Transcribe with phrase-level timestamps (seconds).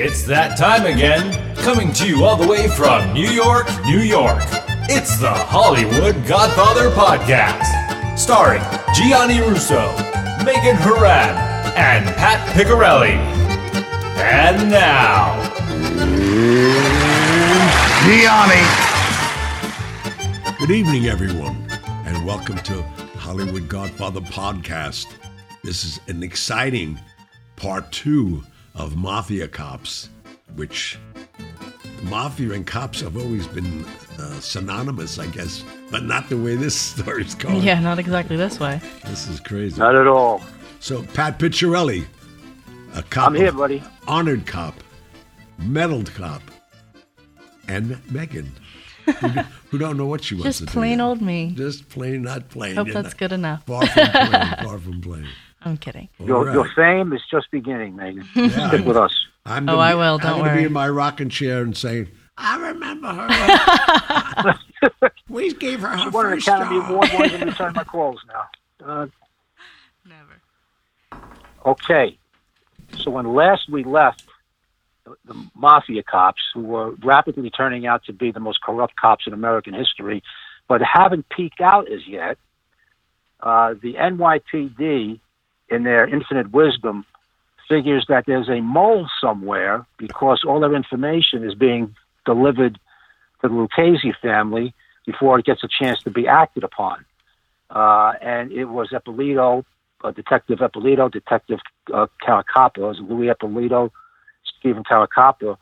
[0.00, 4.44] It's that time again, coming to you all the way from New York, New York.
[4.88, 8.62] It's the Hollywood Godfather Podcast, starring
[8.94, 9.90] Gianni Russo,
[10.44, 11.34] Megan Haran,
[11.74, 13.16] and Pat Picciarelli.
[14.20, 15.34] And now,
[18.06, 18.62] Gianni.
[20.60, 21.56] Good evening, everyone,
[22.06, 22.82] and welcome to
[23.18, 25.12] Hollywood Godfather Podcast.
[25.64, 27.00] This is an exciting
[27.56, 28.44] part two
[28.78, 30.08] of Mafia Cops,
[30.56, 30.98] which
[32.04, 33.84] Mafia and cops have always been
[34.18, 37.62] uh, synonymous, I guess, but not the way this story's going.
[37.62, 38.80] Yeah, not exactly this way.
[39.06, 39.78] This is crazy.
[39.78, 40.42] Not at all.
[40.80, 42.04] So, Pat Picciarelli,
[42.94, 43.82] a cop, I'm here, buddy.
[44.06, 44.74] honored cop,
[45.60, 46.40] medaled cop,
[47.66, 48.52] and Megan,
[49.06, 49.28] who,
[49.70, 51.04] who don't know what she wants Just to do plain yet.
[51.04, 51.52] old me.
[51.56, 52.76] Just plain, not plain.
[52.76, 53.18] Hope you that's know.
[53.18, 53.64] good enough.
[53.66, 54.54] Far from plain.
[54.62, 55.26] far from plain.
[55.62, 56.08] I'm kidding.
[56.20, 56.54] Your, right.
[56.54, 58.26] your fame is just beginning, Megan.
[58.34, 58.68] Yeah.
[58.68, 59.12] Stick with us.
[59.44, 61.76] I'm Oh, gonna I be- will, I'm don't gonna be in my rocking chair and
[61.76, 64.54] saying, "I remember her.
[65.28, 67.08] we gave her her She won an first Academy job." Award.
[67.12, 68.86] Won't even return my calls now.
[68.86, 69.06] Uh,
[70.06, 71.22] Never.
[71.66, 72.16] okay.
[72.98, 74.22] So when last we left,
[75.04, 79.24] the, the mafia cops, who were rapidly turning out to be the most corrupt cops
[79.26, 80.22] in American history,
[80.68, 82.38] but haven't peaked out as yet,
[83.40, 85.20] uh, the NYPD,
[85.70, 87.04] in their infinite wisdom,
[87.68, 92.78] figures that there's a mole somewhere because all their information is being delivered
[93.42, 94.74] to the Lucchese family
[95.06, 97.04] before it gets a chance to be acted upon.
[97.70, 99.64] Uh, and it was Eppolito,
[100.02, 101.58] uh, Detective Eppolito, Detective
[101.92, 103.90] uh, Caracappa, was Louis Eppolito,
[104.58, 105.56] Stephen Caracappa,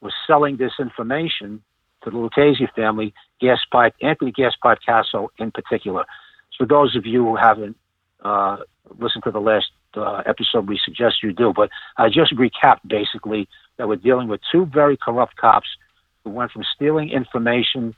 [0.00, 1.62] was selling this information
[2.04, 6.04] to the Lucchese family, gas pipe, Anthony Gas Pipe Casso in particular.
[6.52, 7.76] So for those of you who haven't
[8.26, 8.56] uh,
[8.98, 11.52] listened to the last uh, episode, we suggest you do.
[11.54, 15.68] But I just recapped basically that we're dealing with two very corrupt cops
[16.24, 17.94] who went from stealing information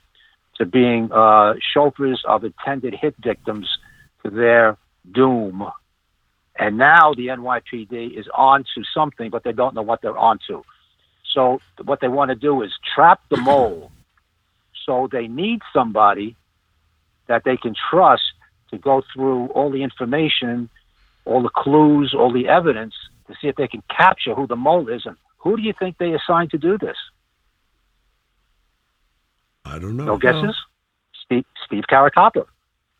[0.57, 3.67] to being uh, chauffeurs of intended hit victims
[4.23, 4.77] to their
[5.11, 5.65] doom.
[6.57, 10.39] And now the NYPD is on to something, but they don't know what they're on
[10.47, 10.63] to.
[11.33, 13.91] So what they want to do is trap the mole.
[14.85, 16.35] So they need somebody
[17.27, 18.23] that they can trust
[18.71, 20.69] to go through all the information,
[21.25, 22.93] all the clues, all the evidence
[23.27, 25.05] to see if they can capture who the mole is.
[25.05, 26.97] And who do you think they assigned to do this?
[29.65, 30.05] I don't know.
[30.05, 30.55] No guesses?
[31.25, 32.45] Steve, Steve Caracappa.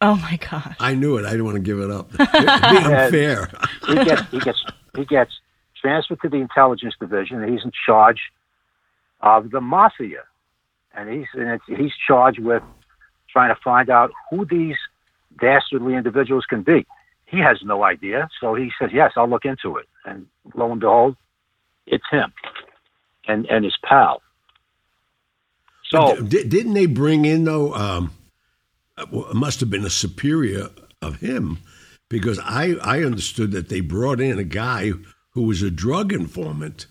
[0.02, 0.76] Oh my god.
[0.80, 1.26] I knew it.
[1.26, 2.14] I didn't want to give it up.
[2.14, 3.50] It'd be unfair.
[3.88, 4.66] he gets he gets
[4.96, 5.32] he gets
[5.82, 8.20] transferred to the intelligence division and he's in charge
[9.22, 10.24] of the mafia
[10.94, 12.64] and he's and it's, he's charged with
[13.30, 14.78] trying to find out who these
[15.40, 16.86] dastardly individuals can be
[17.26, 20.26] he has no idea so he says yes i'll look into it and
[20.56, 21.16] lo and behold
[21.86, 22.32] it's him
[23.28, 24.22] and and his pal
[25.90, 27.74] so Di- didn't they bring in though?
[27.74, 28.12] Um,
[29.12, 30.70] well, it must have been a superior
[31.02, 31.60] of him,
[32.10, 34.92] because I I understood that they brought in a guy
[35.32, 36.86] who was a drug informant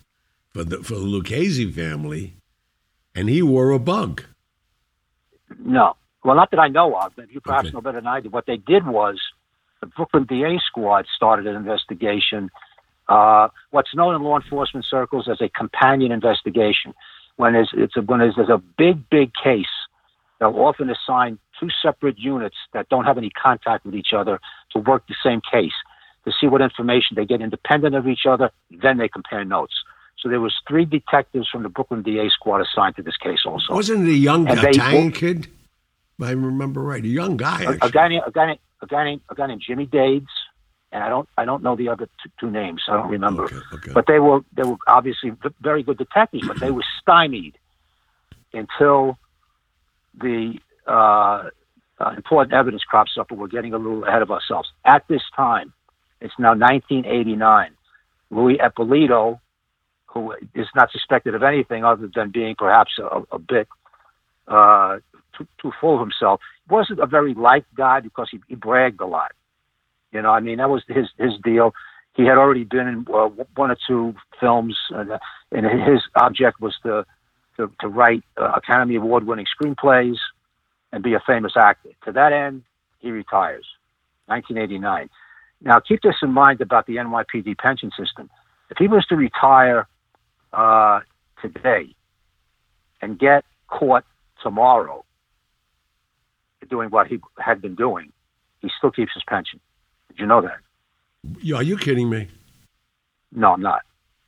[0.51, 2.35] for the for the Lucchese family,
[3.15, 4.25] and he wore a bug.
[5.61, 5.97] No.
[6.29, 7.75] Well, not that I know of, but you perhaps Okay.
[7.75, 8.29] know better than I do.
[8.29, 9.19] What they did was
[9.81, 12.51] the Brooklyn DA squad started an investigation,
[13.09, 16.93] uh, what's known in law enforcement circles as a companion investigation.
[17.37, 19.73] When there's, it's a, when there's, there's a big, big case,
[20.39, 24.39] they'll often assign two separate units that don't have any contact with each other
[24.73, 25.73] to work the same case
[26.27, 28.51] to see what information they get independent of each other.
[28.71, 29.73] Then they compare notes.
[30.19, 33.73] So there was three detectives from the Brooklyn DA squad assigned to this case also.
[33.73, 35.49] Wasn't it a young Italian kid?
[36.21, 37.63] I remember right, a young guy.
[37.63, 40.27] a, a guy named a guy named a guy named a guy named Jimmy Dades,
[40.93, 42.83] and I don't I don't know the other t- two names.
[42.89, 43.45] I don't remember.
[43.45, 43.93] Okay, okay.
[43.93, 47.57] But they were they were obviously v- very good detectives, but they were stymied
[48.53, 49.19] until
[50.21, 51.51] the uh,
[52.01, 54.69] uh, important evidence crops up, and we're getting a little ahead of ourselves.
[54.85, 55.73] At this time,
[56.21, 57.73] it's now 1989.
[58.31, 59.41] Louis Eppolito,
[60.07, 63.69] who is not suspected of anything other than being perhaps a, a bit
[64.47, 64.99] uh,
[65.39, 69.01] too, too full of himself, He wasn't a very liked guy because he, he bragged
[69.01, 69.33] a lot.
[70.13, 71.75] You know, I mean, that was his his deal.
[72.15, 75.19] He had already been in uh, one or two films, and, uh,
[75.53, 77.05] and his object was to
[77.57, 80.17] to, to write uh, Academy Award winning screenplays
[80.93, 81.91] and be a famous actor.
[82.07, 82.63] To that end,
[83.01, 83.67] he retires,
[84.27, 85.11] 1989.
[85.61, 88.31] Now, keep this in mind about the NYPD pension system.
[88.71, 89.87] If he was to retire
[90.53, 91.01] uh,
[91.43, 91.95] today
[93.03, 94.05] and get caught
[94.43, 95.05] tomorrow
[96.69, 98.13] doing what he had been doing,
[98.61, 99.61] he still keeps his pension.
[100.09, 100.59] Did you know that?
[101.55, 102.29] Are you kidding me?
[103.33, 103.83] No, I'm not.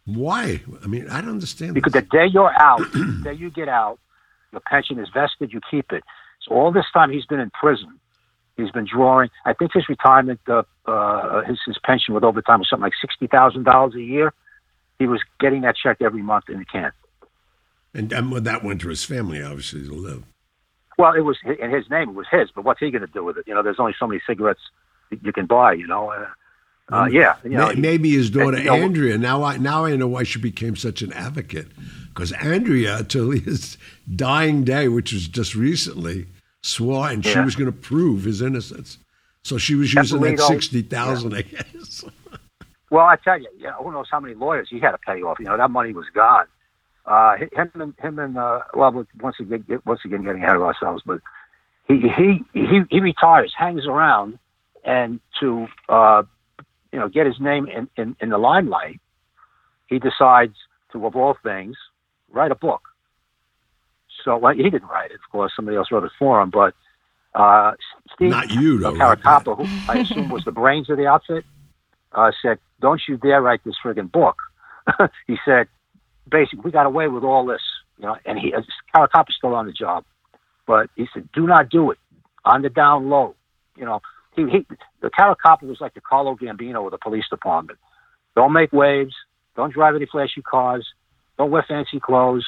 [0.04, 0.62] Why?
[0.82, 1.75] I mean, I don't understand.
[1.75, 2.02] Because this.
[2.02, 3.98] the day you're out, the day you get out,
[4.52, 6.02] your pension is vested, you keep it.
[6.42, 7.98] So all this time he's been in prison.
[8.56, 9.31] He's been drawing.
[9.46, 13.26] I think his retirement, uh, uh, his his pension with overtime was something like sixty
[13.26, 14.32] thousand dollars a year.
[14.98, 16.92] He was getting that check every month in the can.
[17.94, 20.25] And, and that went to his family, obviously, to live.
[21.00, 22.11] Well, it was in his name.
[22.11, 22.50] It was his.
[22.55, 23.44] But what's he going to do with it?
[23.47, 24.61] You know, there's only so many cigarettes
[25.11, 25.73] you can buy.
[25.73, 26.11] You know.
[26.11, 26.26] Uh,
[26.93, 29.17] uh, yeah, you know, Maybe his daughter and, you know, Andrea.
[29.17, 31.69] Now I now I know why she became such an advocate.
[32.08, 33.79] Because Andrea, till his
[34.14, 36.26] dying day, which was just recently,
[36.62, 38.99] swore and she was going to prove his innocence.
[39.44, 42.05] So she was using that sixty thousand, I guess.
[42.91, 45.23] Well, I tell you, you know, who knows how many lawyers he had to pay
[45.23, 45.38] off.
[45.38, 46.47] You know, that money was gone.
[47.06, 51.02] Uh, him and him and uh, well, once again, once again, getting ahead of ourselves,
[51.05, 51.20] but
[51.88, 54.38] he he he, he retires, hangs around,
[54.85, 56.23] and to uh,
[56.93, 59.00] you know get his name in, in, in the limelight,
[59.88, 60.55] he decides
[60.93, 61.76] to, of all things,
[62.31, 62.82] write a book.
[64.25, 65.52] So well, he didn't write it, of course.
[65.56, 66.75] Somebody else wrote it for him, but
[67.35, 67.73] uh,
[68.14, 71.44] Steve Not you, though, Caracappa, who I assume was the brains of the outfit,
[72.12, 74.37] uh, said, "Don't you dare write this friggin' book."
[75.26, 75.69] he said,
[76.30, 77.62] "Basically, we got away with all this,
[77.98, 78.62] you know." And he, uh,
[78.94, 80.04] Caracappa's still on the job,
[80.66, 81.98] but he said, "Do not do it
[82.44, 83.34] on the down low."
[83.76, 84.00] You know,
[84.34, 84.66] he, he
[85.00, 87.78] the Caracappa was like the Carlo Gambino of the police department.
[88.36, 89.14] Don't make waves.
[89.56, 90.86] Don't drive any flashy cars.
[91.36, 92.46] Don't wear fancy clothes.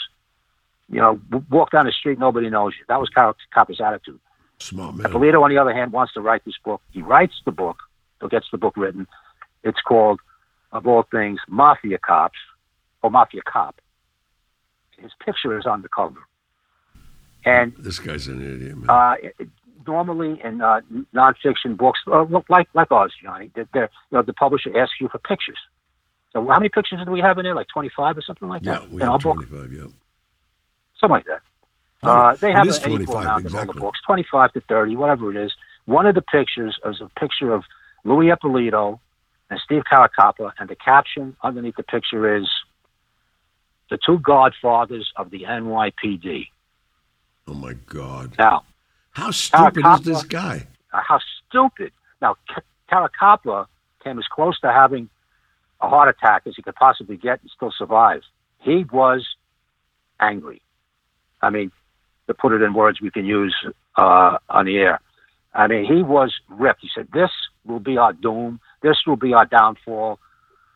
[0.88, 1.20] You know,
[1.50, 2.84] walk down the street, nobody knows you.
[2.88, 4.20] That was Caracappa's attitude.
[4.58, 5.10] Smart man.
[5.10, 6.82] Polito, on the other hand, wants to write this book.
[6.90, 7.78] He writes the book,
[8.20, 9.06] or gets the book written.
[9.64, 10.20] It's called,
[10.70, 12.38] of all things, Mafia Cops,
[13.02, 13.80] or Mafia Cop.
[14.98, 16.20] His picture is on the cover.
[17.44, 18.88] And This guy's an idiot, man.
[18.90, 19.48] uh, it-
[19.84, 20.80] normally in uh,
[21.12, 25.08] nonfiction books, uh, look like like ours, Johnny, they're, you know, the publisher asks you
[25.08, 25.58] for pictures.
[26.32, 27.54] So how many pictures do we have in there?
[27.56, 28.90] Like 25 or something like yeah, that?
[28.90, 29.34] we in have book?
[29.38, 29.72] twenty-five.
[29.72, 29.86] Yeah.
[31.00, 31.40] something like that.
[32.04, 33.74] No, Uh, they have an equal 25, amount all exactly.
[33.74, 35.52] the books, 25 to 30, whatever it is.
[35.86, 37.64] One of the pictures is a picture of
[38.04, 39.00] Louis Eppolito
[39.50, 42.48] and Steve Caracappa, and the caption underneath the picture is
[43.92, 46.46] the two godfathers of the NYPD.
[47.46, 48.34] Oh my God!
[48.38, 48.62] Now,
[49.10, 50.66] How stupid is this guy?
[50.94, 51.92] uh, how stupid.
[52.22, 53.66] Now, Ca- Caracappa
[54.02, 55.10] came as close to having
[55.82, 58.22] a heart attack as he could possibly get and still survive.
[58.60, 59.26] He was
[60.20, 60.62] angry.
[61.42, 61.70] I mean,
[62.28, 63.54] to put it in words we can use
[63.96, 65.00] uh, on the air.
[65.52, 66.80] I mean, he was ripped.
[66.80, 67.30] He said, "This
[67.66, 68.58] will be our doom.
[68.80, 70.18] This will be our downfall."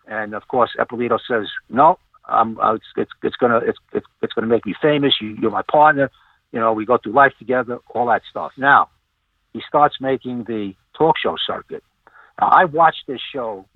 [0.07, 1.99] And of course, Eppolito says, "No,
[2.29, 5.15] um, uh, it's it's it's gonna it's it's, it's gonna make me famous.
[5.21, 6.11] You, you're my partner.
[6.53, 7.79] You know, we go through life together.
[7.95, 8.89] All that stuff." Now,
[9.53, 11.83] he starts making the talk show circuit.
[12.41, 13.67] Now, I watched this show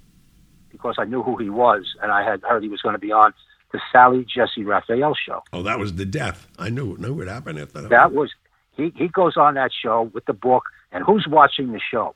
[0.70, 3.12] because I knew who he was, and I had heard he was going to be
[3.12, 3.32] on
[3.72, 5.42] the Sally Jessy Raphael show.
[5.52, 6.48] Oh, that was the death.
[6.58, 7.90] I knew knew what happened after that.
[7.90, 8.30] That was
[8.72, 8.92] he.
[8.96, 12.14] He goes on that show with the book, and who's watching the show?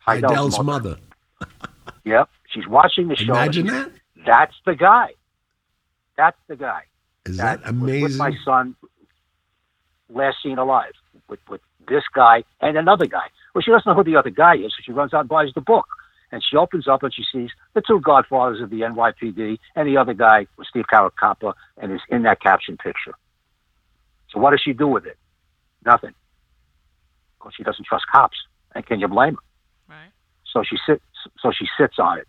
[0.00, 0.98] Hydell's mother.
[2.04, 3.32] Yep, she's watching the show.
[3.32, 3.90] Imagine that.
[4.26, 5.10] That's the guy.
[6.16, 6.82] That's the guy.
[7.24, 8.18] Is that was With amazing?
[8.18, 8.76] my son,
[10.10, 10.92] last seen alive,
[11.28, 13.26] with with this guy and another guy.
[13.54, 15.48] Well, she doesn't know who the other guy is, so she runs out and buys
[15.54, 15.86] the book.
[16.30, 19.98] And she opens up and she sees the two godfathers of the NYPD and the
[19.98, 23.12] other guy was Steve Caracappa and is in that caption picture.
[24.30, 25.18] So what does she do with it?
[25.84, 26.14] Nothing.
[27.38, 28.38] Because she doesn't trust cops.
[28.74, 29.94] And can you blame her?
[29.94, 30.10] Right.
[30.50, 31.02] So she sits.
[31.40, 32.26] So she sits on it.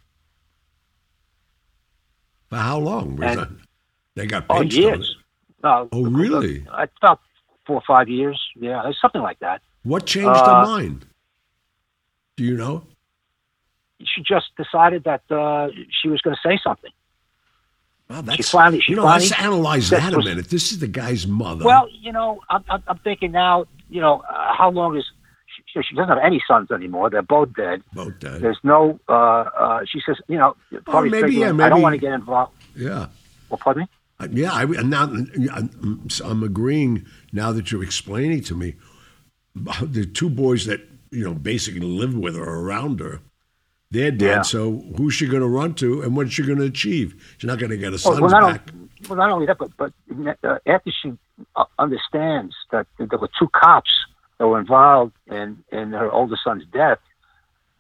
[2.54, 3.16] For how long?
[3.16, 3.60] Was And-?
[4.16, 5.16] They got Oh, years.
[5.64, 6.64] No, Oh, really?
[6.72, 7.20] uh, about
[7.66, 8.40] four or five years.
[8.56, 9.62] Yeah, something like that.
[9.82, 11.08] What changed Uh, her mind?
[12.38, 12.84] Do you know?
[14.02, 15.70] She just decided that uh,
[16.02, 16.92] she was going to say something.
[18.10, 20.50] Wow, that's, finally- she you know, finally let's analyze that a minute.
[20.50, 21.66] This is the guy's mother.
[21.66, 23.66] Well, you know, I'm, I'm, I'm thinking now.
[23.90, 25.06] You know, uh, how long is
[25.82, 27.10] she, doesn't have any sons anymore?
[27.10, 27.82] They're both dead.
[27.94, 28.42] both dead.
[28.42, 29.00] There's no.
[29.08, 32.14] Uh, uh, she says, you know, probably maybe, figuring, yeah, I don't want to get
[32.14, 32.54] involved.
[32.76, 33.08] Yeah.
[33.50, 33.88] Well, pardon me.
[34.20, 38.76] Uh, Yeah, I, and now I'm, I'm agreeing now that you're explaining to me
[39.56, 43.22] the two boys that you know basically live with her around her.
[43.92, 44.28] They're dead.
[44.28, 44.42] Yeah.
[44.42, 47.36] So who's she going to run to, and what's she going to achieve?
[47.38, 48.74] She's not going to get a son well, not back.
[48.74, 49.94] only, well, not only that, but but
[50.44, 51.14] uh, after she
[51.56, 53.92] uh, understands that there were two cops
[54.38, 57.00] that were involved in in her older son's death,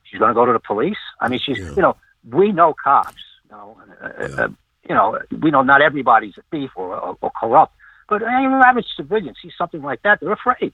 [0.03, 0.97] she's going to go to the police.
[1.19, 1.71] I mean, she's Yeah.
[1.75, 1.95] you know
[2.29, 3.23] we know cops.
[3.49, 4.43] You know, uh, Yeah.
[4.43, 4.47] uh,
[4.87, 7.73] you know we know not everybody's a thief or or, or corrupt,
[8.07, 10.73] but uh, even average civilians see something like that, they're afraid.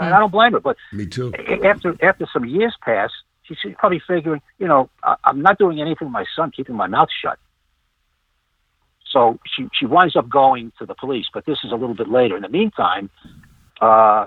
[0.00, 1.34] And I don't blame her, but Me too.
[1.64, 3.10] after after some years pass,
[3.42, 7.08] she's probably figuring, you know, I, I'm not doing anything my son, keeping my mouth
[7.20, 7.36] shut.
[9.10, 12.08] So she she winds up going to the police, but this is a little bit
[12.08, 12.36] later.
[12.36, 13.10] In the meantime,
[13.80, 14.26] uh,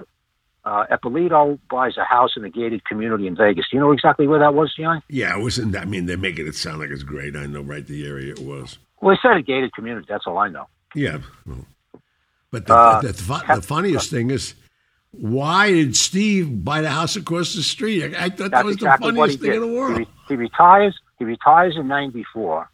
[0.63, 3.65] uh, Eppolito buys a house in a gated community in Vegas.
[3.72, 5.01] Do you know exactly where that was, John?
[5.10, 5.75] Yeah, it wasn't.
[5.75, 7.36] I mean, they're making it sound like it's great.
[7.36, 8.77] I know right the area it was.
[9.01, 10.06] Well, they said a gated community.
[10.08, 10.68] That's all I know.
[10.94, 11.65] Yeah, well,
[12.51, 14.53] but the, Uh, the, the, the funniest thing is,
[15.12, 18.13] why did Steve buy the house across the street?
[18.15, 19.62] I, I thought that was exactly the funniest thing did.
[19.63, 19.98] in the world.
[19.98, 20.98] re- he retires.
[21.18, 22.70] He retires in '94,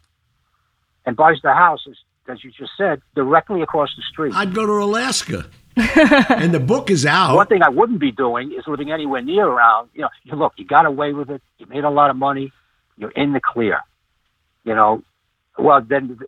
[1.06, 1.96] and buys the house, as,
[2.28, 4.34] as you just said, directly across the street.
[4.34, 5.46] I'd go to Alaska,
[6.30, 7.36] and the book is out.
[7.36, 9.90] One thing I wouldn't be doing is living anywhere near around.
[9.94, 11.42] You know, you look, you got away with it.
[11.58, 12.52] You made a lot of money.
[12.96, 13.80] You're in the clear.
[14.64, 15.02] You know,
[15.56, 16.18] well then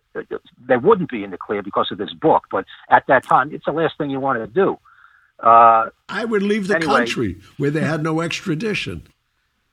[0.68, 2.44] they wouldn't be in the clear because of this book.
[2.50, 4.78] But at that time, it's the last thing you wanted to do.
[5.40, 6.92] Uh, I would leave the Anyway.
[6.98, 9.06] country where they had no extradition.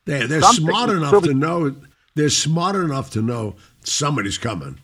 [0.05, 1.75] They, they're smart enough to know.
[2.15, 4.79] They're smart enough to know somebody's coming.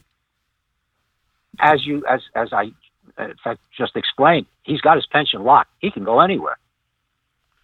[1.59, 2.71] as you as as I
[3.17, 5.69] in fact just explained, he's got his pension locked.
[5.79, 6.57] He can go anywhere.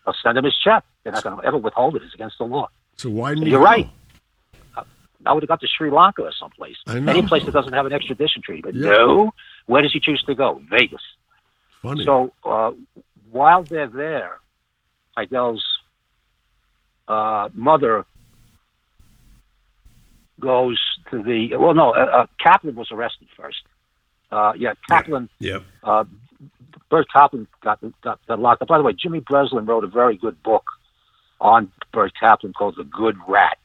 [0.06, 0.84] They'll send him his check.
[1.04, 2.04] They're not going to ever withhold it.
[2.04, 2.70] It's against the law.
[2.98, 3.66] So why didn't you You're go?
[3.66, 3.90] right.
[5.26, 6.78] I would have got to Sri Lanka or someplace.
[6.88, 8.62] Any place that doesn't have an extradition treaty.
[8.62, 8.92] But Yeah.
[8.92, 9.32] no,
[9.66, 10.62] where does he choose to go?
[10.70, 11.02] Vegas.
[11.82, 12.06] Funny.
[12.06, 12.72] So uh,
[13.30, 14.40] while they're there,
[15.18, 15.64] Hydell's
[17.08, 18.06] uh, mother
[20.40, 20.80] goes
[21.12, 21.74] to the well.
[21.74, 23.58] No, uh, uh, Kaplan was arrested first.
[24.32, 25.30] Uh, yeah, Kaplan.
[25.40, 25.64] yep.
[25.84, 26.04] Uh,
[26.90, 28.68] Bert Kaplan got, got got locked up.
[28.68, 30.66] By the way, Jimmy Breslin wrote a very good book
[31.40, 33.58] on Bert Kaplan called "The Good Rat."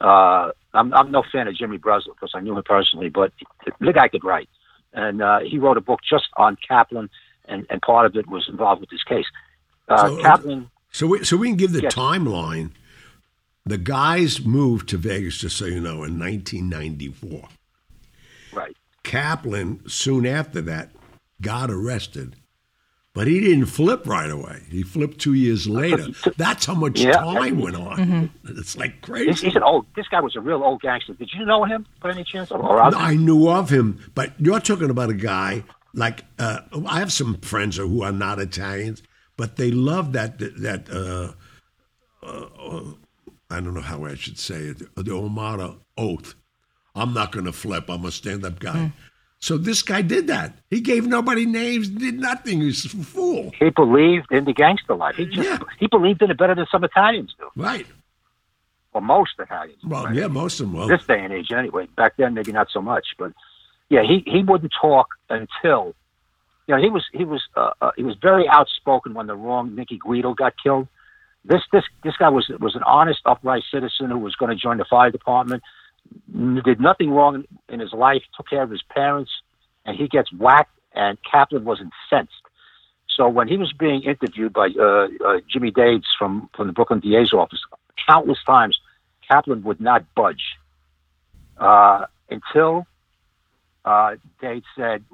[0.00, 3.32] Uh, I'm I'm no fan of Jimmy Breslin because I knew him personally, but
[3.80, 4.48] the guy could write,
[4.92, 7.08] and uh, he wrote a book just on Kaplan,
[7.46, 9.26] and and part of it was involved with this case.
[9.88, 11.94] Uh, So- Kaplan, So we, so we can give the Yes.
[11.94, 12.70] timeline.
[13.64, 17.48] The guys moved to Vegas, just so you know, in 1994.
[19.06, 19.22] Right?
[19.22, 20.90] Kaplan, soon after that,
[21.40, 22.36] got arrested,
[23.14, 24.62] but he didn't flip right away.
[24.70, 26.06] He flipped two years later.
[26.36, 27.12] That's how much Yeah.
[27.12, 28.30] time went on.
[28.44, 29.46] It's like crazy.
[29.46, 29.86] he's an old.
[29.96, 31.14] This guy was a real old gangster.
[31.14, 32.50] Did you know him by any chance?
[32.50, 36.60] Or, or No, I knew of him, but you're talking about a guy like uh,
[36.86, 39.02] I have some friends who are not Italians,
[39.36, 41.32] but they love that that uh,
[42.26, 42.82] uh,
[43.50, 46.34] I don't know how I should say it the Omertà oath.
[46.96, 47.88] I'm not going to flip.
[47.88, 48.92] I'm a stand-up guy.
[49.38, 50.54] So this guy did that.
[50.70, 52.62] He gave nobody names, did nothing.
[52.62, 53.52] He's a fool.
[53.58, 55.16] he believed in the gangster life.
[55.16, 55.58] He just Yeah.
[55.78, 57.86] he believed in it better than some Italians do, Right.
[58.94, 59.78] Well, most Italians.
[59.84, 60.14] Well, right?
[60.14, 60.72] yeah, most of them.
[60.78, 61.86] Well, this day and age anyway.
[61.96, 63.32] Back then, maybe not so much, but
[63.90, 65.94] yeah, he he wouldn't talk until
[66.66, 69.74] you know he was he was uh, uh, he was very outspoken when the wrong
[69.74, 70.88] Nicky Guido got killed.
[71.44, 74.78] This this this guy was was an honest, upright citizen who was going to join
[74.78, 75.62] the fire department.
[76.64, 78.22] Did nothing wrong in, his life.
[78.36, 79.30] Took care of his parents,
[79.84, 80.72] and he gets whacked.
[80.94, 82.32] And Kaplan was incensed.
[83.16, 87.00] So when he was being interviewed by uh, uh, Jimmy Dades from from the Brooklyn
[87.00, 87.60] DA's office,
[88.06, 88.78] countless times,
[89.28, 90.42] Kaplan would not budge
[91.58, 92.86] uh, until
[93.84, 94.16] uh,
[94.76, 95.04] said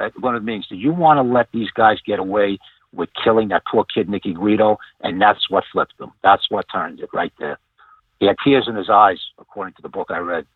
[0.00, 2.58] at one of the meetings, "Do you want to let these guys get away
[2.92, 6.12] with killing that poor kid Nicky Guido?" And that's what flipped them.
[6.22, 7.58] That's what turned it right there.
[8.20, 10.46] He had tears in his eyes, according to the book I read.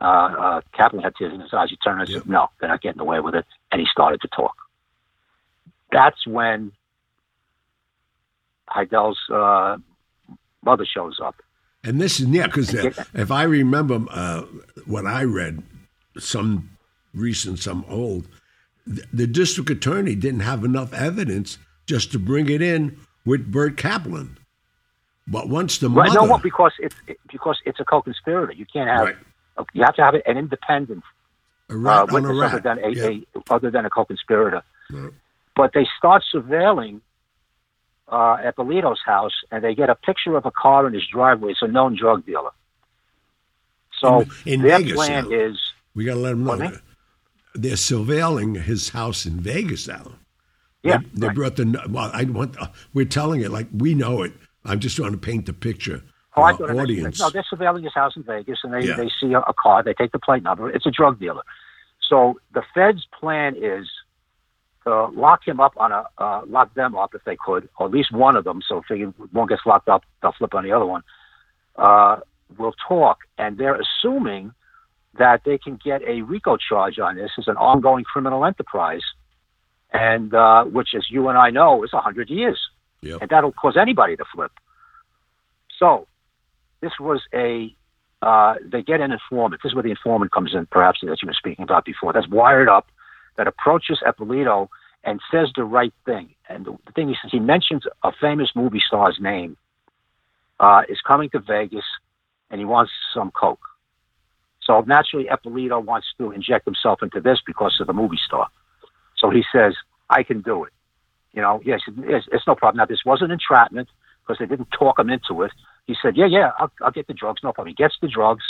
[0.00, 1.70] Uh, uh, Kaplan had tears in his eyes.
[1.70, 2.22] He turned and Yep.
[2.22, 4.54] said, "No, they're not getting away with it," and he started to talk.
[5.92, 6.72] That's when
[8.68, 9.78] Hydell's uh,
[10.64, 11.36] mother shows up.
[11.84, 14.42] And this is yeah, because if I remember uh,
[14.84, 15.62] what I read,
[16.18, 16.70] some
[17.14, 18.26] recent, some old,
[18.84, 23.76] th- the district attorney didn't have enough evidence just to bring it in with Bert
[23.76, 24.36] Kaplan.
[25.28, 26.08] But once the Right?
[26.08, 28.52] mother, No, well, because it's it, because it's a co-conspirator.
[28.52, 29.06] You can't have.
[29.06, 29.16] Right.
[29.72, 31.02] You have to have an independent
[31.70, 33.20] a uh, rat on a witness other than a, yeah.
[33.34, 34.62] a other than a co-conspirator.
[34.90, 35.12] Right.
[35.56, 37.00] But they start surveilling
[38.08, 41.52] uh, Eppolito's house, and they get a picture of a car in his driveway.
[41.52, 42.50] It's a known drug dealer.
[44.00, 45.36] So In- in their Vegas plan now.
[45.36, 45.58] is
[45.94, 46.56] we got to let them know.
[46.56, 46.70] Me?
[47.54, 50.12] They're surveilling his house in Vegas now.
[50.82, 50.98] yeah.
[50.98, 51.34] They, they right.
[51.34, 52.10] brought the well.
[52.12, 52.56] I want.
[52.60, 54.32] Uh, we're telling it like we know it.
[54.66, 56.02] I'm just trying to paint the picture
[56.36, 57.18] Oh, I it- audience.
[57.18, 58.96] No, they're surveilling his house in Vegas, and they, Yeah.
[58.96, 59.82] they see a, car.
[59.82, 60.68] They take the plate number.
[60.70, 61.42] It's a drug dealer.
[62.08, 63.88] So the Fed's plan is
[64.84, 67.92] to lock him up on a uh, lock them up if they could, or at
[67.92, 68.60] least one of them.
[68.68, 71.02] So if one gets locked up, they'll flip on the other one.
[71.76, 72.18] Uh,
[72.58, 74.52] will talk, and they're assuming
[75.18, 79.02] that they can get a RICO charge on this as an ongoing criminal enterprise,
[79.92, 82.60] and uh, which, as you and I know, is a hundred years
[83.02, 83.18] Yep.
[83.20, 84.52] and that'll cause anybody to flip.
[85.78, 86.06] So,
[86.80, 87.74] this was a
[88.22, 89.60] uh, they get an informant.
[89.62, 92.12] This is where the informant comes in, perhaps that you were speaking about before.
[92.12, 92.88] That's wired up,
[93.36, 94.68] that approaches Eppolito
[95.04, 96.34] and says the right thing.
[96.48, 99.56] And the, the thing says he mentions a famous movie star's name,
[100.58, 101.84] uh, is coming to Vegas,
[102.50, 103.60] and he wants some coke.
[104.62, 108.48] So naturally, Eppolito wants to inject himself into this because of the movie star.
[109.16, 109.74] So he says,
[110.10, 110.72] "I can do it."
[111.36, 112.78] You know, yes, it's, no problem.
[112.78, 113.88] Now, this wasn't entrapment
[114.22, 115.52] because they didn't talk him into it.
[115.86, 118.42] He said, "Yeah, yeah, I'll, I'll get the drugs, no problem." He gets the drugs.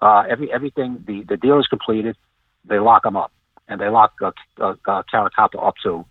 [0.00, 2.16] Uh, every everything, the the deal is completed.
[2.66, 3.32] They lock him up,
[3.66, 5.02] and they lock uh, uh, uh,
[5.58, 6.04] up too,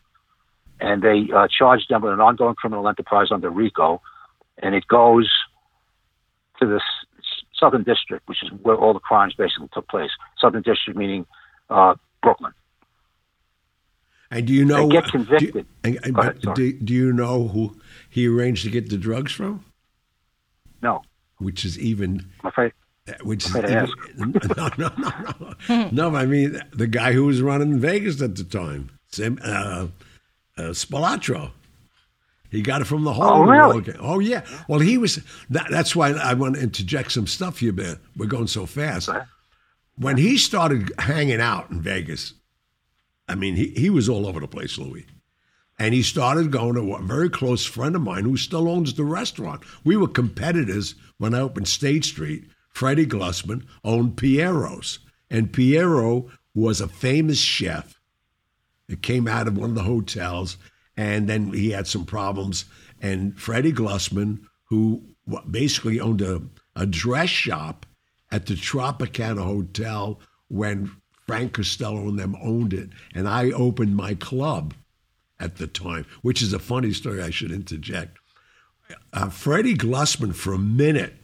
[0.80, 4.02] and they uh, charge them with an ongoing criminal enterprise under RICO,
[4.58, 5.32] and it goes
[6.60, 10.12] to the s- Southern District, which is where all the crimes basically took place.
[10.40, 11.28] Southern District meaning
[11.70, 11.94] uh,
[12.24, 12.54] Brooklyn.
[14.36, 14.88] And do you know?
[14.88, 15.66] They get do you- convicted.
[15.84, 17.78] and- and- ahead, do, do you know who
[18.10, 19.64] he arranged to get the drugs from?
[20.82, 21.02] No,
[21.38, 22.74] Which is even I'm afraid.
[23.24, 23.88] which is Afraid to
[24.18, 26.16] even, no, no, no, no, no.
[26.16, 29.88] I mean, the guy who was running Vegas at the time, Sim, uh,
[30.58, 31.52] uh, Spilotro.
[32.52, 33.26] He got it from the hole.
[33.26, 33.82] Oh, really?
[33.82, 33.96] game.
[34.00, 34.42] Oh, yeah.
[34.68, 35.20] Well, he was.
[35.50, 39.10] That, that's why I want to interject some stuff here, but we're going so fast.
[39.98, 42.34] When he started hanging out in Vegas,
[43.34, 45.08] I mean, he, he was all over the place, Louis.
[45.80, 49.04] And he started going to a very close friend of mine who still owns the
[49.04, 49.64] restaurant.
[49.84, 52.46] We were competitors when I opened State Street.
[52.70, 55.00] Freddie Glusman owned Piero's.
[55.32, 58.00] And Piero was a famous chef.
[58.88, 60.58] It came out of one of the hotels,
[60.96, 62.66] and then he had some problems.
[63.02, 65.02] And Freddie Glusman, who
[65.50, 66.40] basically owned a,
[66.76, 67.88] a dress shop
[68.32, 70.92] at the Tropicana Hotel when
[71.26, 74.74] Frank Costello and them owned it, and I opened my club
[75.40, 78.18] at the time, which is a funny story I should interject.
[79.12, 81.16] Uh, Freddie Glusman, for a minute,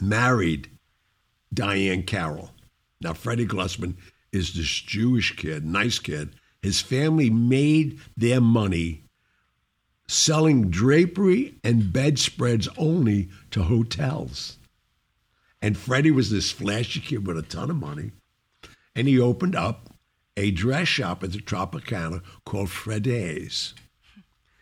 [0.00, 0.70] married
[1.54, 2.50] Diahann Carroll.
[3.00, 3.96] Now, Freddie Glusman
[4.32, 6.34] is this Jewish kid, nice kid.
[6.62, 9.04] His family made their money
[10.06, 14.58] selling drapery and bedspreads only to hotels.
[15.62, 18.12] And Freddie was this flashy kid with a ton of money.
[19.00, 19.88] And he opened up
[20.36, 23.72] a dress shop at the Tropicana called Fred's.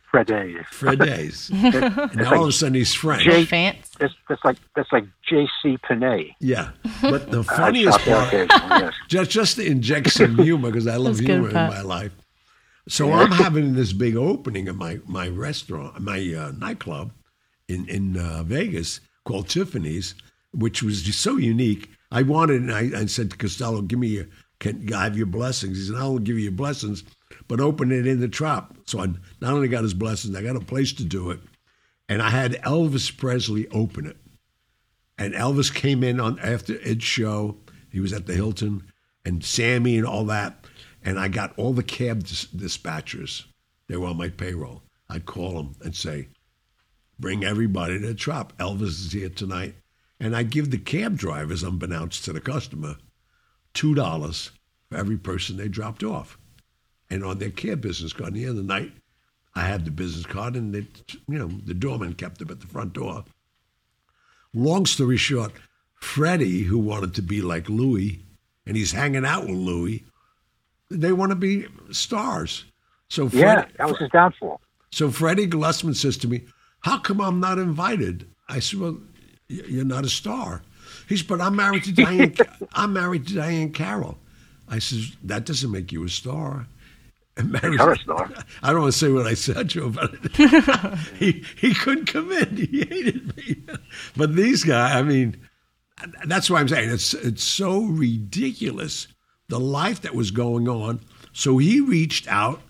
[0.09, 0.66] Fred Davis.
[0.70, 1.51] Fred's.
[1.53, 3.24] and now all of a sudden he's French.
[3.24, 3.90] Jay- Fance.
[3.98, 5.77] That's, that's like that's like J.C.
[5.79, 6.37] Panay.
[6.38, 6.70] Yeah.
[7.03, 8.48] But the funniest part, occasionally,
[8.85, 8.94] yes.
[9.09, 12.12] just just to inject some humor because I love humor in my life.
[12.87, 17.11] So I'm having this big opening at my my restaurant, my uh, nightclub
[17.66, 20.14] in in uh, Vegas called Tiffany's,
[20.53, 21.90] which was just so unique.
[22.11, 24.27] I wanted, and I, I said to Costello, "Give me your,
[24.61, 27.05] can I have your blessings?" He said, "I'll give you your blessings,
[27.47, 29.07] but open it in the trop." So I
[29.40, 31.40] not only got his blessings, I got a place to do it,
[32.09, 34.16] and I had Elvis Presley open it.
[35.18, 37.59] And Elvis came in on after Ed's show.
[37.90, 38.85] He was at the Hilton,
[39.25, 40.64] and Sammy and all that.
[41.03, 43.44] And I got all the cab dis- dispatchers.
[43.88, 44.83] They were on my payroll.
[45.09, 46.29] I'd call them and say,
[47.18, 48.57] "Bring everybody to the trop.
[48.59, 49.77] Elvis is here tonight."
[50.20, 52.96] And I give the cab drivers, unbeknownst to the customer,
[53.74, 54.50] two dollars
[54.90, 56.38] for every person they dropped off.
[57.11, 58.92] And on their cab business card, the end of the night,
[59.54, 60.87] I had the business card, and they,
[61.28, 63.24] you know, the doorman kept them at the front door.
[64.54, 65.52] Long story short,
[66.00, 68.20] Freddie, who wanted to be like Louis,
[68.66, 70.04] and he's hanging out with Louis,
[70.90, 72.64] they want to be stars.
[73.09, 74.61] So Fred, Yeah, that was his downfall.
[74.90, 76.44] so Freddie Glusman says to me,
[76.81, 78.98] "How come I'm not invited?" I said, "Well,
[79.48, 80.62] you're not a star."
[81.08, 82.68] He said, "But I'm married to Diahann.
[82.72, 84.18] I'm married to Diahann Carroll."
[84.68, 86.66] I says, "That doesn't make you a star."
[87.37, 88.30] And married- a star.
[88.62, 90.11] I don't want to say what I said to him, but
[91.18, 92.56] he he couldn't come in.
[92.56, 93.62] He hated me.
[94.16, 95.37] But these guys, I mean,
[96.26, 99.06] that's why I'm saying it's it's so ridiculous
[99.48, 101.00] the life that was going on.
[101.32, 102.61] So he reached out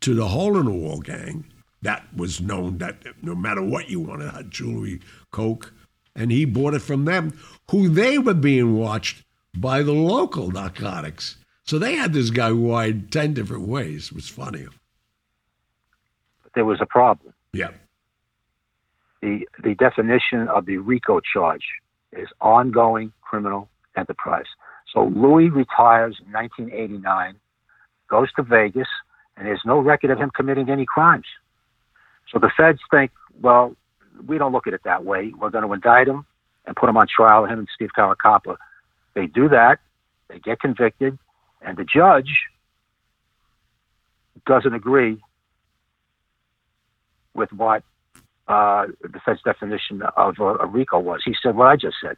[0.00, 1.44] to the hole in the wall gang
[1.82, 5.72] that was known that no matter what you wanted, jewelry, coke,
[6.18, 7.38] and he bought it from them,
[7.70, 9.24] who they were being watched
[9.56, 11.36] by the local narcotics.
[11.64, 14.08] So they had this guy wired ten different ways.
[14.08, 14.66] It was funny.
[16.54, 17.34] There was a problem.
[17.52, 17.70] Yeah.
[19.22, 21.64] The the definition of the RICO charge
[22.12, 24.46] is ongoing criminal enterprise.
[24.92, 27.36] So Louis retires in 1989,
[28.08, 28.88] goes to Vegas,
[29.36, 31.26] and there's no record of him committing any crimes.
[32.32, 33.76] So the feds think, well,
[34.26, 35.32] we don't look at it that way.
[35.38, 36.26] We're going to indict him
[36.66, 38.56] and put him on trial, him and Steve Caracappa.
[39.14, 39.78] They do that.
[40.28, 41.18] They get convicted,
[41.62, 42.30] and the judge
[44.46, 45.18] doesn't agree
[47.34, 47.82] with what
[48.46, 51.22] uh, the defense definition of uh, a RICO was.
[51.24, 52.16] He said what I just said.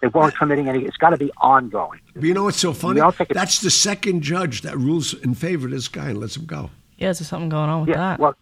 [0.00, 0.84] They weren't committing any.
[0.84, 2.00] It's got to be ongoing.
[2.14, 3.00] But you know what's so funny?
[3.00, 6.44] it- That's the second judge that rules in favor of this guy and lets him
[6.44, 6.70] go.
[6.98, 7.96] Yeah, is there something going on with Yeah.
[7.98, 8.18] that?
[8.20, 8.34] Well,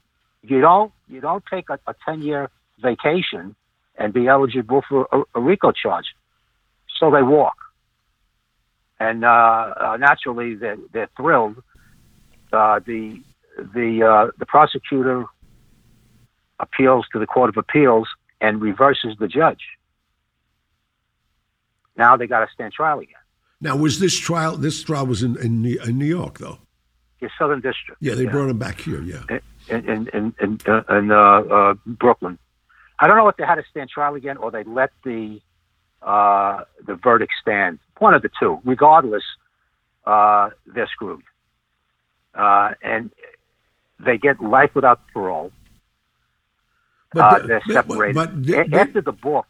[0.42, 2.48] you don't you don't take a, a ten year
[2.80, 3.54] vacation
[3.96, 6.06] and be eligible for a, a RICO charge.
[6.98, 7.56] So they walk,
[8.98, 11.62] and uh, uh, naturally they're, they're thrilled.
[12.52, 13.22] Uh, the
[13.56, 15.24] the uh, the prosecutor
[16.58, 18.08] appeals to the Court of Appeals
[18.40, 19.62] and reverses the judge.
[21.96, 23.14] Now they got to stand trial again.
[23.60, 24.56] Now, was this trial?
[24.56, 26.58] This trial was in in New, in New York, though.
[27.20, 28.00] Your Southern District.
[28.00, 29.02] Yeah, they brought him back here.
[29.02, 29.22] Yeah.
[29.68, 32.38] in in in, in, uh, in uh, uh, Brooklyn.
[33.00, 35.40] I don't know if they had to stand trial again or they let the
[36.02, 37.78] uh, the verdict stand.
[37.98, 38.58] One of the two.
[38.64, 39.22] Regardless,
[40.06, 41.22] uh, they're screwed,
[42.34, 43.10] uh, and
[44.04, 45.52] they get life without parole.
[47.16, 48.14] uh, the- they're separated.
[48.14, 49.46] But, A- the- after the book,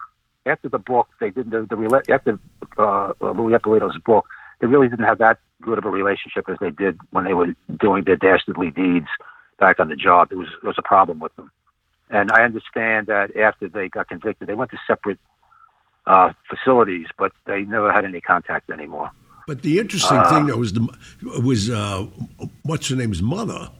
[0.47, 2.39] after the book, they did the, the after
[2.79, 4.27] uh, Louis Eppolito's book.
[4.61, 7.55] They really didn't have that good of a relationship as they did when they were
[7.79, 9.09] doing their dastardly deeds
[9.59, 10.31] back on the job.
[10.31, 11.51] There was there was a problem with them,
[12.11, 15.19] and I understand that after they got convicted, they went to separate
[16.07, 19.11] uh, facilities, but they never had any contact anymore.
[19.47, 20.87] But the interesting Uh, thing though was the
[21.43, 22.07] was uh,
[22.63, 23.71] what's her name's mother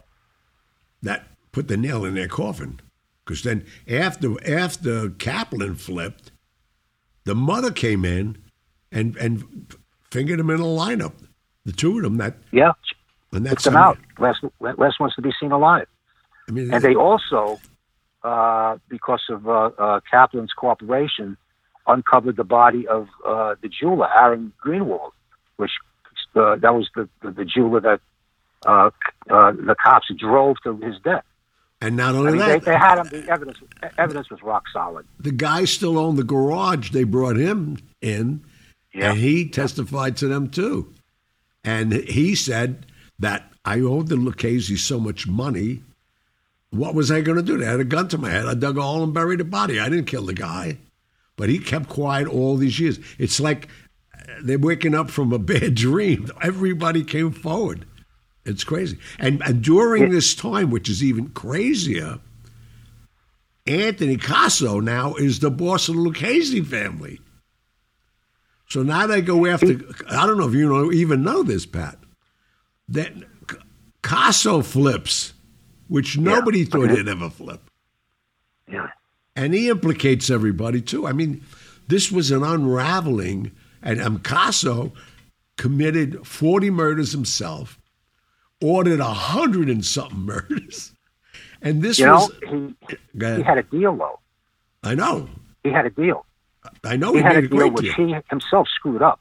[1.03, 2.79] that put the nail in their coffin.
[3.23, 6.31] Because then after after Kaplan flipped,
[7.23, 8.37] the mother came in
[8.91, 9.73] and and
[10.11, 11.13] fingered him in a lineup.
[11.65, 12.71] The two of them that Yeah,
[13.31, 13.97] and that's them out.
[14.19, 15.87] Last last wants to be seen alive.
[16.49, 17.59] I mean, And they also,
[18.23, 21.37] uh, because of uh, uh, Kaplan's cooperation,
[21.87, 25.11] uncovered the body of uh, the jeweler, Aaron Greenwald,
[25.57, 25.71] which
[26.35, 27.99] uh, that was the, the, the jeweler that
[28.65, 28.89] uh,
[29.29, 31.23] uh, the cops drove to his death.
[31.81, 33.07] and not I only mean, they, that, they had him.
[33.09, 33.57] The evidence,
[33.97, 35.05] evidence was rock solid.
[35.19, 36.91] the guy still owned the garage.
[36.91, 38.41] They brought him in,
[38.93, 39.09] Yeah.
[39.11, 40.93] and he testified to them too.
[41.63, 42.85] And he said
[43.19, 45.81] that I owed the Lucchese so much money.
[46.71, 47.57] What was I going to do?
[47.57, 48.45] They had a gun to my head.
[48.45, 49.79] I dug a hole and buried the body.
[49.79, 50.77] I didn't kill the guy,
[51.35, 52.99] but he kept quiet all these years.
[53.17, 53.67] It's like
[54.17, 56.29] uh, they're waking up from a bad dream.
[56.41, 57.85] Everybody came forward.
[58.45, 58.97] It's crazy.
[59.19, 62.19] And, and during this time, which is even crazier,
[63.67, 67.19] Anthony Casso now is the boss of the Lucchese family.
[68.67, 69.79] So now they go after.
[70.09, 71.97] I don't know if you know even know this, Pat.
[72.87, 73.13] That
[74.01, 75.33] Casso flips,
[75.91, 77.59] which nobody thought he'd ever flip,
[78.71, 78.87] Yeah.
[79.35, 81.05] and he implicates everybody too.
[81.05, 81.43] I mean,
[81.89, 83.51] this was an unraveling,
[83.81, 84.93] and Casso
[85.57, 87.77] committed forty murders himself,
[88.61, 90.93] ordered a hundred and something murders,
[91.61, 92.73] and this You know, he,
[93.19, 94.19] he had a deal, though.
[94.83, 95.27] I know,
[95.63, 96.25] He had a deal.
[96.85, 97.11] I know.
[97.11, 98.07] He He, had a made a deal which deal.
[98.07, 99.19] he himself screwed up.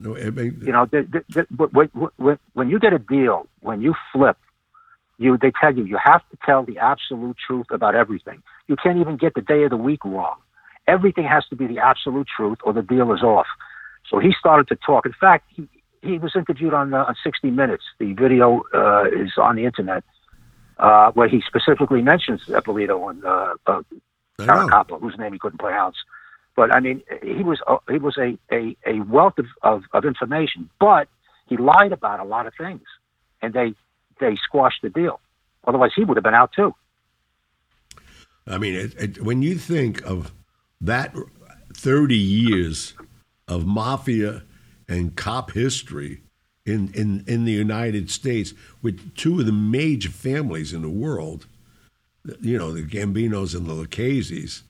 [0.00, 3.94] No, I mean, You know, the, the, the, when you get a deal, when you
[4.12, 4.38] flip,
[5.18, 8.42] you they tell you you have to tell the absolute truth about everything.
[8.66, 10.36] You can't even get the day of the week wrong.
[10.86, 13.46] Everything has to be the absolute truth, or the deal is off.
[14.08, 15.04] So he started to talk.
[15.04, 15.68] In fact, he
[16.00, 17.84] he was interviewed on uh, on 60 Minutes.
[17.98, 20.04] The video uh, is on the internet,
[20.78, 23.82] uh, where he specifically mentions Eppolito and uh, uh.
[24.40, 25.96] Caracappa, whose name he couldn't pronounce.
[26.54, 30.04] But I mean, he was uh, he was a, a, a wealth of, of, of
[30.04, 31.08] information, but
[31.46, 32.82] he lied about a lot of things,
[33.42, 33.74] and they
[34.20, 35.20] they squashed the deal.
[35.66, 36.74] Otherwise, he would have been out too.
[38.46, 40.32] I mean, it, it, when you think of
[40.80, 41.14] that
[41.74, 42.94] 30 years
[43.46, 44.42] of mafia
[44.88, 46.22] and cop history
[46.64, 51.46] in, in, in the United States with two of the major families in the world,
[52.40, 54.62] you know, the Gambinos and the Lucchese's,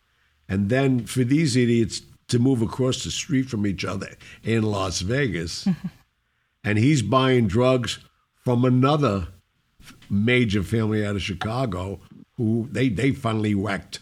[0.49, 5.01] and then for these idiots to move across the street from each other in Las
[5.01, 5.69] Vegas,
[6.65, 7.99] and he's buying drugs
[8.45, 9.29] from another
[10.11, 12.01] major family out of Chicago
[12.37, 14.01] who they, they finally whacked,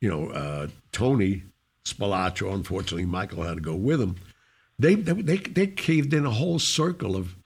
[0.00, 1.44] you know, uh, Tony
[1.84, 2.52] Spilotro.
[2.52, 4.16] Unfortunately, Michael had to go with him.
[4.78, 7.36] They, they, they, they caved in a whole circle of,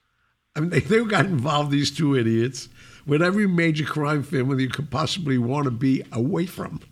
[0.57, 2.69] I mean, they, they got involved, these two idiots,
[3.07, 6.81] with every major crime family you could possibly want to be away from.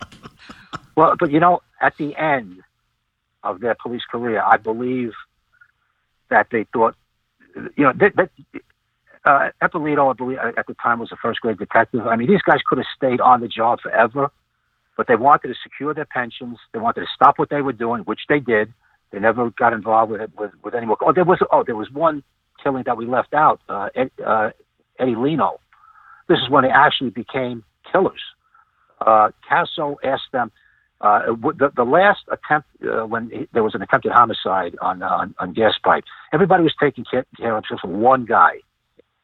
[0.96, 2.60] Well, but you know, at the end
[3.44, 5.12] of their police career, I believe
[6.28, 6.96] that they thought,
[7.54, 8.30] you know, that
[9.24, 12.06] uh, Eppolito, I believe, at the time was a first grade detective.
[12.06, 14.30] I mean, these guys could have stayed on the job forever,
[14.96, 16.58] but they wanted to secure their pensions.
[16.72, 18.72] They wanted to stop what they were doing, which they did.
[19.12, 20.96] They never got involved with it with, with any more.
[21.00, 22.22] Oh, there was oh, there was one
[22.62, 23.60] killing that we left out.
[23.68, 24.50] Uh, Ed, uh,
[24.98, 25.60] Eddie Lino.
[26.28, 28.20] This is when they actually became killers.
[29.00, 30.50] uh, Casso asked them.
[31.00, 31.20] Uh,
[31.56, 35.34] the, the last attempt uh, when he- there was an attempted homicide on uh, on,
[35.38, 36.02] on gas pipe,
[36.32, 38.54] everybody was taking care, care of for one guy,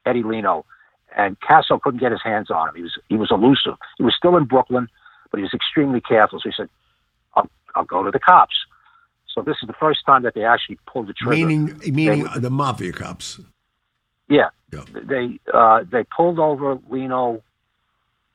[0.06, 0.64] Eddie Lino,
[1.16, 2.74] and Casso couldn't get his hands on him.
[2.76, 3.74] He was he was elusive.
[3.98, 4.88] He was still in Brooklyn,
[5.30, 6.40] but he was extremely careful.
[6.40, 6.68] So he said,
[7.34, 8.54] "I'll I'll go to the cops."
[9.28, 11.46] So this is the first time that they actually pulled the trigger.
[11.46, 13.40] Meaning, meaning They- the mafia cops.
[14.28, 14.80] Yeah, Yeah.
[14.92, 17.42] they uh, they pulled over Lino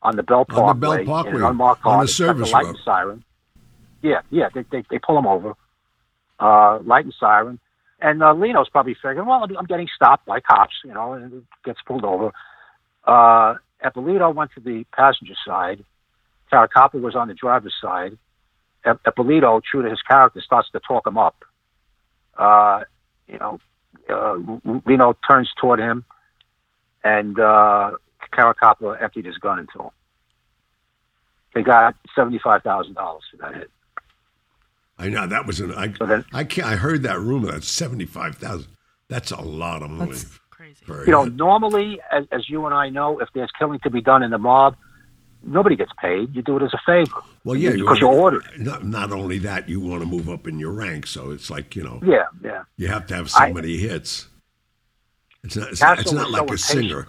[0.02, 2.04] on the Belt On the Parkway, Belt in an Parkway, unmarked on car.
[2.04, 2.70] a service the light road.
[2.76, 3.24] and siren.
[4.02, 5.54] Yeah, yeah, they they, they pull him over,
[6.40, 7.60] uh, light and siren,
[8.02, 11.80] and uh, Lino's probably figuring, well, I'm getting stopped by cops, you know, and gets
[11.86, 12.32] pulled over.
[13.06, 15.84] Uh, Eppolito went to the passenger side.
[16.52, 18.18] Caracappa was on the driver's side.
[18.86, 21.44] Ep- Eppolito, true to his character, starts to talk him up.
[22.38, 22.82] Uh,
[23.28, 23.60] you know,
[24.10, 24.38] uh,
[24.86, 26.06] Lino turns toward him,
[27.04, 27.92] and uh,
[28.34, 29.92] Caracappa emptied his gun into him.
[31.54, 33.72] They got seventy-five thousand dollars for that hit.
[35.00, 35.74] I know that was an.
[35.74, 36.68] I, So then- I can't.
[36.68, 37.52] I heard that rumor.
[37.52, 38.68] That's seventy five thousand.
[39.08, 40.12] That's a lot of money.
[40.12, 40.86] That's crazy.
[40.86, 41.34] for You know, hit.
[41.36, 44.38] normally, as, as you and I know, if there's killing to be done in the
[44.38, 44.76] mob,
[45.42, 46.36] nobody gets paid.
[46.36, 47.22] You do it as a favor.
[47.46, 48.44] well, yeah, because you're wanna- ordered.
[48.60, 51.76] Not, not only that, you want to move up in your rank, so it's like
[51.76, 52.64] you know Yeah, yeah.
[52.78, 54.28] you have to have so I- many hits.
[55.44, 55.70] It's not.
[55.70, 57.08] It's, Castle not, it's not was like so a singer.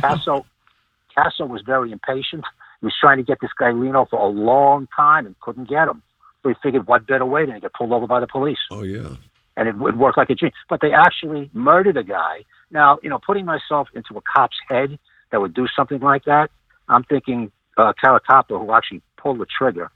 [0.00, 0.44] Casso,
[1.16, 2.44] Casso was very impatient.
[2.80, 5.88] He was trying to get this guy Lino for a long time and couldn't get
[5.88, 6.02] him.
[6.44, 8.58] He figured, what better way than to get pulled over by the police?
[8.70, 9.16] Oh yeah.
[9.58, 10.52] and it would work like a dream.
[10.70, 12.44] But they actually murdered a guy.
[12.70, 14.98] Now, you know, putting myself into a cop's head
[15.30, 16.50] that would do something like that,
[16.88, 19.90] I'm thinking uh, Caracappa, who actually pulled the trigger,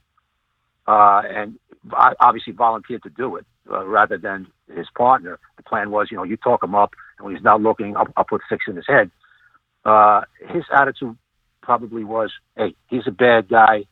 [0.85, 1.57] uh, and
[2.19, 5.39] obviously volunteered to do it uh, rather than his partner.
[5.57, 8.07] The plan was, you know, you talk him up, and when he's not looking, I'll,
[8.17, 9.11] I'll put six in his head.
[9.85, 11.17] Uh, his attitude
[11.61, 13.85] probably was, hey, he's a bad guy.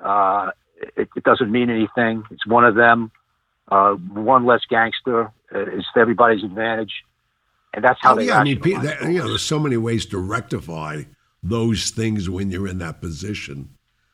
[0.00, 0.50] Uh,
[0.96, 2.24] it, it doesn't mean anything.
[2.30, 3.10] It's one of them
[3.68, 6.92] uh, one less gangster uh, is to everybody's advantage,
[7.72, 8.26] and that's how Oh, they.
[8.26, 11.04] yeah, I mean, pe- that, you know, there's so many ways to rectify
[11.42, 13.70] those things when you're in that position.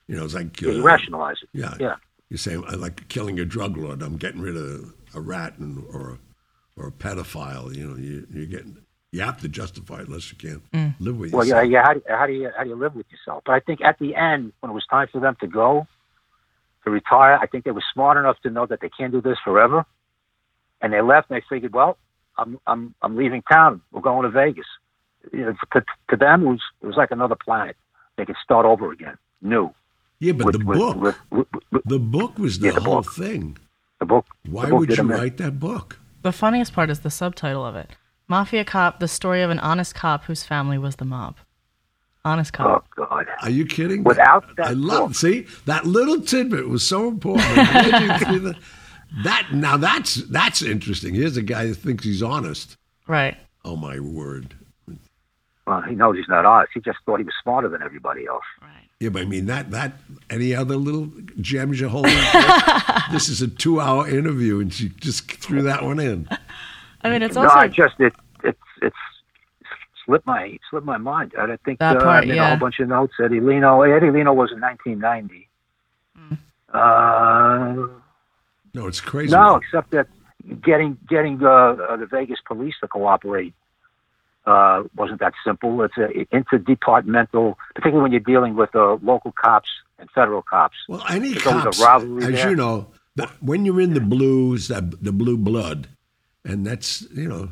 [0.07, 1.49] You know, it's like Yeah, you uh, rationalize it.
[1.53, 1.97] Yeah, yeah.
[2.31, 4.03] You say I like killing a drug lord.
[4.03, 6.19] I'm getting rid of a rat and, or
[6.77, 7.75] a, or a pedophile.
[7.75, 8.79] You know, you you're getting
[9.13, 11.83] you have to justify it unless you can't live with Well, yeah, yeah.
[11.83, 13.43] How do, how do you how do you live with yourself?
[13.47, 15.87] But I think at the end, when it was time for them to go
[16.89, 19.39] to retire, I think they were smart enough to know that they can't do this
[19.45, 19.85] forever,
[20.81, 21.31] and they left.
[21.31, 21.93] and They figured, well,
[22.37, 23.73] I'm I'm I'm leaving town.
[23.93, 24.67] We're going to Vegas.
[25.33, 27.77] You know, to, to them, it was it was like another planet.
[28.17, 29.67] They could start over again, new.
[30.21, 32.81] Yeah, but with, the with- book, with, with, with the book was the Yeah, the
[32.81, 33.13] whole book.
[33.13, 33.57] thing.
[34.01, 34.27] the book.
[34.49, 35.17] Why the book would you them in.
[35.19, 35.99] write that book?
[36.23, 37.91] The funniest part is the subtitle of it
[38.27, 41.37] Mafia Cop, the story of an honest cop whose family was the mob.
[42.25, 42.87] Honest Oh cop.
[42.97, 43.27] God.
[43.43, 44.05] Are you kidding?
[44.05, 45.11] Without that I love.
[45.11, 47.47] book- See that little tidbit was so important.
[47.49, 48.57] I'm glad you threw that-
[49.25, 51.15] that now that's that's interesting.
[51.15, 52.77] Here's a guy who thinks he's honest.
[53.07, 53.37] Right.
[53.65, 54.55] Oh my word!
[55.67, 56.73] Well, he knows he's not honest.
[56.75, 58.45] He just thought he was smarter than everybody else.
[58.61, 58.71] Right.
[59.01, 59.95] Yeah, but I mean that that
[60.29, 62.07] any other little gems you hold?
[62.07, 62.13] in?
[63.13, 66.29] this is a two-hour interview, and she just threw that one in.
[67.03, 67.55] I mean, it's no, also.
[67.57, 68.13] I just it
[68.45, 68.97] it's it's
[70.09, 71.35] slipped my slipped my mind.
[71.39, 72.49] I don't think That uh, part, I made a yeah.
[72.49, 73.13] whole bunch of notes.
[73.23, 75.49] Eddie Lino, Eddie Lino was in 1990.
[76.17, 76.35] Hmm.
[76.73, 77.89] Uh,
[78.75, 79.33] No, it's crazy.
[79.33, 80.09] no, except that
[80.63, 83.55] getting getting uh, uh, the Vegas police to cooperate
[84.47, 85.83] uh, wasn't that simple.
[85.83, 89.69] It's a interdepartmental, particularly when you're dealing with uh, local cops
[89.99, 90.77] and federal cops.
[90.89, 92.51] Well, any There's always a rivalry as there.
[92.51, 95.89] you know, that when you're in the blues, that the blue blood,
[96.45, 97.51] and that's you know,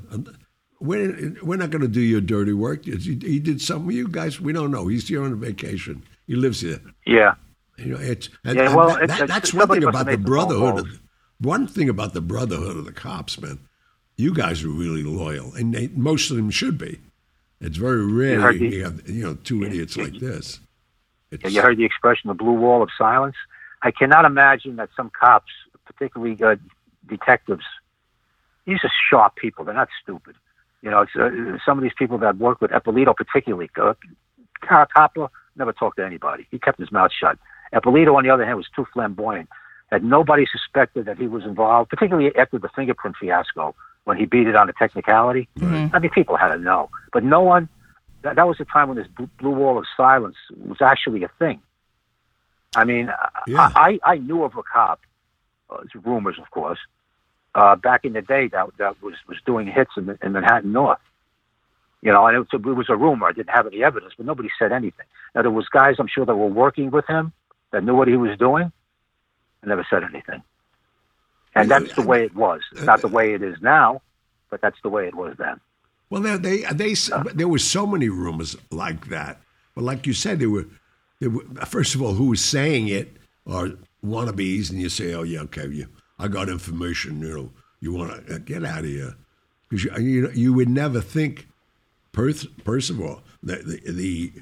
[0.81, 2.85] we're we're not going to do your dirty work.
[2.85, 3.91] He, he did some.
[3.91, 4.87] You guys, we don't know.
[4.89, 6.03] He's here on vacation.
[6.27, 6.81] He lives here.
[7.07, 7.35] Yeah,
[7.77, 10.15] You know, it's and, Yeah, well, it's- that- it's- that's one thing about the made
[10.15, 10.79] some phone brotherhood.
[10.87, 11.01] Of,
[11.39, 13.59] one thing about the brotherhood of the cops, man.
[14.17, 17.01] You guys are really loyal, and they, most of them should be.
[17.61, 20.61] It's very rare you, the- you have you know two idiots like this.
[21.31, 23.37] Yeah, you heard the expression, the blue wall of silence.
[23.83, 25.51] I cannot imagine that some cops,
[25.85, 26.57] particularly uh,
[27.09, 27.65] detectives,
[28.65, 29.65] these are sharp people.
[29.65, 30.35] They're not stupid.
[30.87, 33.94] You know, uh, some of these people that work with Eppolito, particularly, uh,
[34.62, 36.46] Caracappa never talked to anybody.
[36.53, 37.40] He kept his mouth shut.
[37.75, 39.49] Eppolito, on the other hand, was too flamboyant.
[39.90, 44.46] That nobody suspected that he was involved, particularly after the fingerprint fiasco when he beat
[44.46, 45.49] it on a technicality.
[45.92, 47.68] I mean, people had to know, but no one.
[48.22, 49.09] That, that was the time when this
[49.40, 51.61] blue wall of silence was actually a thing.
[52.77, 53.11] I mean,
[53.49, 53.72] Yeah.
[53.75, 55.01] I, I I knew of a cop,
[55.68, 56.79] uh, it's rumors, of course,
[57.57, 60.99] uh, back in the day that that was was doing hits in, in Manhattan North.
[62.03, 63.27] You know, and it was, a, it was a rumor.
[63.27, 65.07] I didn't have any evidence, but nobody said anything.
[65.35, 67.33] Now there was guys I'm sure that were working with him
[67.73, 68.71] that knew what he was doing,
[69.62, 70.42] and never said anything.
[71.55, 72.61] And that's the way it was.
[72.73, 74.03] It's not the way it is now,
[74.51, 75.59] but that's the way it was then.
[76.11, 76.95] Well, they, they, they,
[77.35, 79.40] there were so many rumors like that.
[79.75, 80.66] But like you said, there were,
[81.19, 83.16] there were first of all, who was saying it
[83.47, 83.71] are
[84.05, 85.87] wannabes, and you say, oh, yeah, okay, you,
[86.18, 89.14] I got information, you know, you want to uh, get out of here.
[89.68, 91.48] Because you, you, you would never think,
[92.12, 94.33] first, first of all, the, the, the,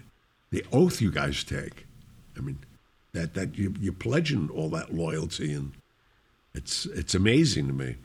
[0.50, 1.87] the oath you guys take.
[2.37, 2.58] I mean,
[3.12, 5.72] that, that you, you're pledging all that loyalty, and
[6.54, 7.96] it's, it's amazing to me.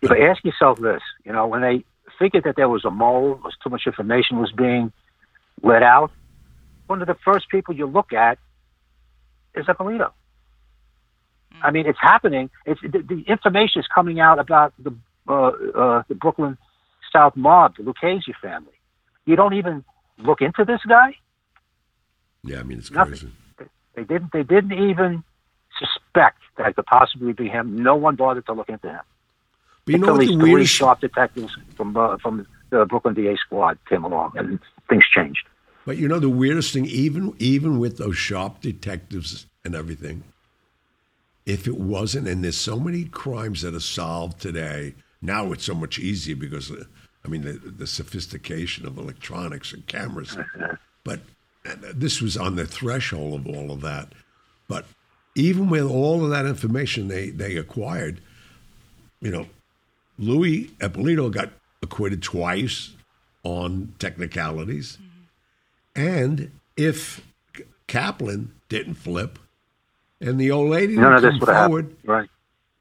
[0.00, 1.84] But ask yourself this, you know, when they
[2.18, 4.92] figured that there was a mole, was too much information was being
[5.62, 6.12] let out,
[6.86, 8.38] one of the first people you look at
[9.54, 10.12] is Eppolito.
[11.62, 12.50] I mean, it's happening.
[12.66, 14.94] It's the, the information is coming out about the
[15.28, 16.56] uh, uh, the Brooklyn
[17.12, 18.72] South mob, the Lucchese family.
[19.26, 19.84] You don't even
[20.18, 21.16] look into this guy.
[22.44, 23.12] Yeah, I mean it's Nothing.
[23.12, 23.32] crazy.
[23.94, 24.32] They, didn't.
[24.32, 25.24] They didn't even
[25.78, 27.82] suspect that it could possibly be him.
[27.82, 29.00] No one bothered to look into him
[29.84, 33.36] But you know what these the weirdest sharp detectives from uh, from the Brooklyn DA
[33.36, 35.46] squad came along, and things changed.
[35.84, 40.22] But you know the weirdest thing, even even with those sharp detectives and everything,
[41.48, 44.94] if it wasn't, and there's so many crimes that are solved today.
[45.22, 46.70] Now it's so much easier because,
[47.24, 50.36] I mean, the, the sophistication of electronics and cameras.
[51.04, 51.20] But
[51.64, 54.12] uh, this was on the threshold of all of that.
[54.68, 54.84] But
[55.34, 58.20] even with all of that information they they acquired,
[59.22, 59.46] you know,
[60.18, 62.90] Louis Eppolito got acquitted twice
[63.42, 64.98] on technicalities.
[65.96, 67.22] And if
[67.86, 69.38] Kaplan didn't flip
[70.20, 72.28] and the old lady None of this come would forward, happened, right?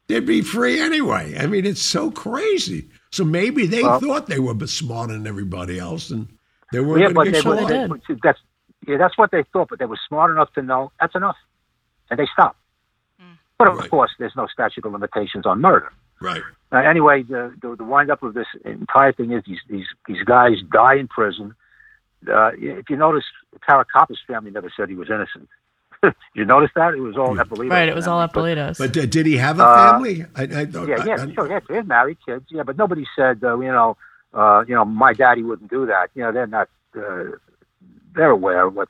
[0.07, 1.35] they'd be free anyway.
[1.37, 2.89] I mean, it's so crazy.
[3.11, 6.27] So maybe they Well- thought they were smarter than everybody else and
[6.71, 7.67] they weren't yeah, but going to they, get Sure caught.
[7.69, 8.19] they were, did.
[8.23, 8.39] that's
[8.87, 9.69] yeah, that's what they thought.
[9.69, 11.37] But they were smart enough to know that's enough,
[12.09, 12.57] and they stopped.
[13.57, 13.89] But of Right.
[13.89, 15.91] course, there's no statute of limitations on murder.
[16.21, 16.43] Right.
[16.71, 20.23] Uh, anyway, the, the the wind up of this entire thing is these these these
[20.23, 21.55] guys die in prison.
[22.31, 23.23] Uh, if you notice,
[23.67, 25.47] Caracappa's family never said he was innocent.
[26.35, 27.69] you notice that it was all Eppolito.
[27.71, 30.25] Right, it was all family, but- But uh, did he have a Uh, family?
[30.35, 31.47] I, I thought, Yeah, yeah, I- I- sure.
[31.49, 32.45] Yeah, they had married kids.
[32.49, 33.97] Yeah, but nobody said, uh, you know,
[34.33, 36.09] uh, you know, my daddy wouldn't do that.
[36.15, 36.69] You know, they're not.
[36.95, 37.23] Uh,
[38.15, 38.89] they're aware of what.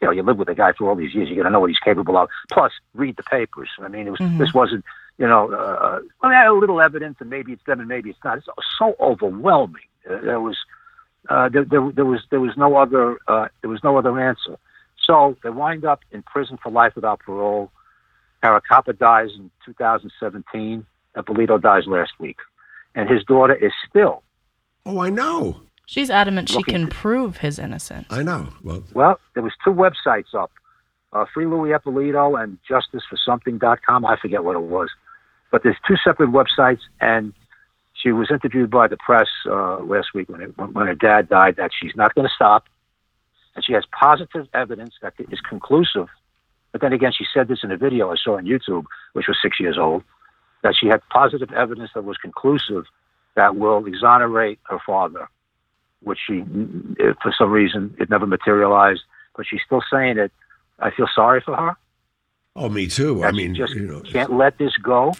[0.00, 1.28] You know, you live with a guy for all these years.
[1.28, 2.30] You're going to know what he's capable of.
[2.50, 3.68] Plus, read the papers.
[3.80, 4.20] I mean, it was.
[4.38, 4.84] This wasn't.
[5.18, 8.08] You know, uh, well, they had a little evidence, and maybe it's them, and maybe
[8.08, 8.38] it's not.
[8.38, 8.46] It's
[8.78, 9.82] so overwhelming.
[10.08, 10.56] Uh, there was.
[11.28, 14.56] Uh, there, there, there was there was no other uh, there was no other answer.
[15.10, 17.72] So they wind up in prison for life without parole.
[18.44, 20.86] Caracappa dies in 2017.
[21.16, 22.36] Eppolito dies last week,
[22.94, 24.22] and his daughter is still
[24.86, 25.62] oh, I know.
[25.86, 28.06] She's adamant she can for- prove his innocence.
[28.10, 28.48] I know.
[28.62, 29.20] Well, well.
[29.34, 30.52] There was two websites up,
[31.12, 34.06] uh, Free Louis Eppolito and JusticeForSomething.com.
[34.06, 34.90] I forget what it was,
[35.50, 37.34] but there's two separate websites, and
[37.94, 41.28] she was interviewed by the press uh, last week when, it, when when her dad
[41.28, 42.66] died that she's not going to stop,
[43.54, 46.08] and she has positive evidence that is conclusive.
[46.72, 49.36] But then again, she said this in a video I saw on YouTube, which was
[49.42, 50.04] six years old,
[50.62, 52.84] that she had positive evidence that was conclusive
[53.34, 55.28] that will exonerate her father,
[56.02, 56.40] which she,
[57.00, 59.02] eh, for some reason, it never materialized.
[59.36, 60.32] But she's still saying it.
[60.78, 61.76] I feel sorry for her.
[62.56, 63.24] oh, me too.
[63.24, 65.12] I mean, just you know, can't let this go,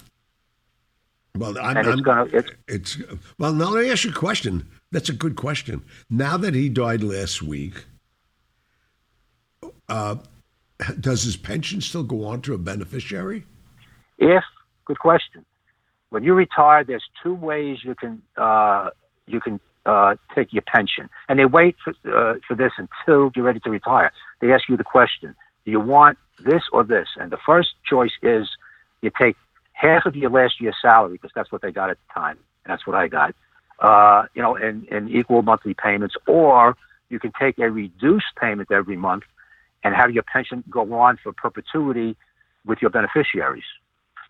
[1.36, 2.24] well, I'm, and it's I'm- gonna.
[2.32, 2.98] It's It's
[3.38, 3.52] well.
[3.52, 4.68] Now let me ask you a question.
[4.90, 5.82] That's a good question.
[6.08, 7.84] Now that he died last week,
[9.88, 10.16] uh,
[10.98, 13.44] does his pension still go on to a beneficiary?
[14.20, 14.44] if
[14.84, 15.44] good question.
[16.10, 18.90] When you retire, there's two ways you can uh,
[19.26, 23.44] you can uh, take your pension, and they wait for uh, for this until you're
[23.44, 24.12] ready to retire.
[24.40, 27.08] They ask you the question: Do you want this or this?
[27.18, 28.48] And the first choice is
[29.02, 29.36] you take
[29.72, 32.72] half of your last year's salary because that's what they got at the time, and
[32.72, 33.34] that's what I got.
[33.78, 36.76] Uh, you know, in, in equal monthly payments, or
[37.08, 39.22] you can take a reduced payment every month
[39.82, 42.16] and have your pension go on for perpetuity
[42.64, 43.64] with your beneficiaries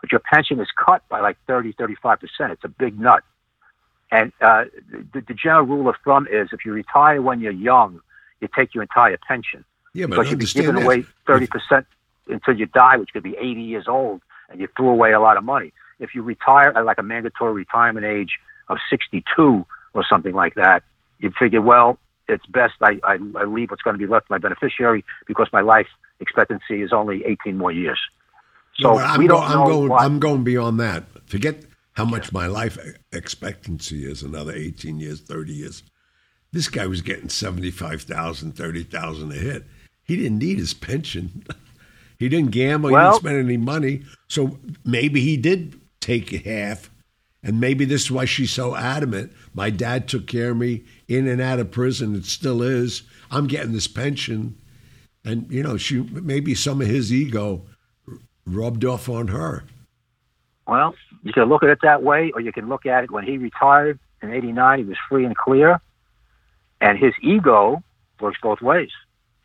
[0.01, 2.19] but your pension is cut by like 30, 35%.
[2.51, 3.23] It's a big nut.
[4.11, 4.65] And uh,
[5.13, 8.01] the, the general rule of thumb is if you retire when you're young,
[8.41, 9.65] you take your entire pension.
[9.93, 10.85] Yeah, but you'd be giving that.
[10.85, 11.85] away 30%
[12.29, 15.37] until you die, which could be 80 years old, and you threw away a lot
[15.37, 15.73] of money.
[15.99, 20.83] If you retire at like a mandatory retirement age of 62 or something like that,
[21.19, 21.99] you'd figure, well,
[22.31, 25.49] it's best I, I, I leave what's going to be left to my beneficiary because
[25.53, 25.89] my life
[26.21, 27.99] expectancy is only 18 more years.
[28.77, 29.89] So No, I'm, we go- don't I'm know going.
[29.91, 30.03] what.
[30.03, 31.05] I'm going beyond that.
[31.27, 31.65] Forget
[31.95, 32.79] how much my life
[33.13, 34.23] expectancy is.
[34.23, 35.83] Another 18 years, 30 years.
[36.53, 39.65] This guy was getting 75,000, 30,000 a hit.
[40.05, 41.45] He didn't need his pension.
[42.19, 44.03] he didn't gamble, Well- he didn't spend any money.
[44.29, 46.91] So maybe he did take half.
[47.43, 49.33] And maybe this is why she's so adamant.
[49.55, 52.15] My dad took care of me in and out of prison.
[52.15, 53.03] It still is.
[53.31, 54.59] I'm getting this pension.
[55.25, 57.63] And, you know, she maybe some of his ego
[58.47, 59.65] rubbed off on her.
[60.67, 63.25] Well, you can look at it that way, or you can look at it when
[63.25, 64.79] he retired in '89.
[64.79, 65.81] He was free and clear,
[66.81, 67.83] and his ego
[68.21, 68.91] works both ways.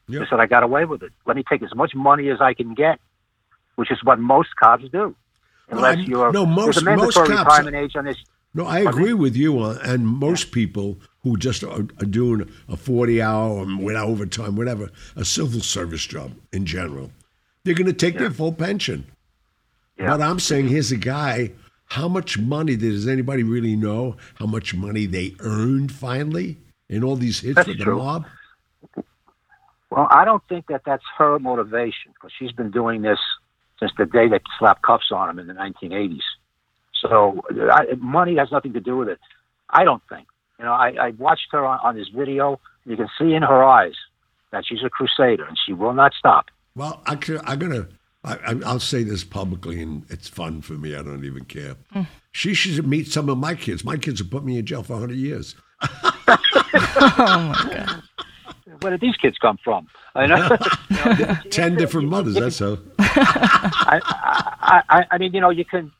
[0.07, 0.19] Yeah.
[0.19, 1.11] He said, "I got away with it.
[1.25, 2.99] Let me take as much money as I can get,"
[3.75, 5.15] which is what most cops do.
[5.69, 8.17] Unless I'm- you're no, most- there's a mandatory most cops- retirement age on this.
[8.53, 12.77] No, I agree with you on, and most people who just are, are doing a
[12.77, 17.11] 40 hour or with overtime, whatever, a civil service job in general,
[17.63, 19.07] they're going to take their full pension.
[19.97, 20.11] Yeah.
[20.11, 21.51] But I'm saying here's a guy,
[21.87, 26.57] how much money does anybody really know how much money they earned finally
[26.87, 28.25] in all these hits That's with the mob?
[29.89, 33.19] Well, I don't think that that's her motivation because she's been doing this
[33.79, 36.19] since the day they slapped cuffs on him in the 1980s.
[37.01, 39.19] So I, money has nothing to do with it.
[39.69, 40.27] I don't think.
[40.59, 42.59] You know, I, I watched her on, on this video.
[42.85, 43.93] You can see in her eyes
[44.51, 46.45] that she's a crusader and she will not stop.
[46.75, 47.87] Well, I could, I'm gonna.
[48.23, 50.95] I, I- I'll say this publicly, and it's fun for me.
[50.95, 51.75] I don't even care.
[51.91, 52.03] Hmm.
[52.31, 53.83] She should meet some of my kids.
[53.85, 55.55] My kids have put me in jail for 100 years.
[55.81, 58.03] oh my god!
[58.81, 59.87] Where did these kids come from?
[60.15, 61.37] I know.
[61.51, 62.35] Ten different mothers.
[62.35, 62.77] That's how.
[62.99, 63.99] I,
[64.61, 65.91] I, I, I mean, you know, you can,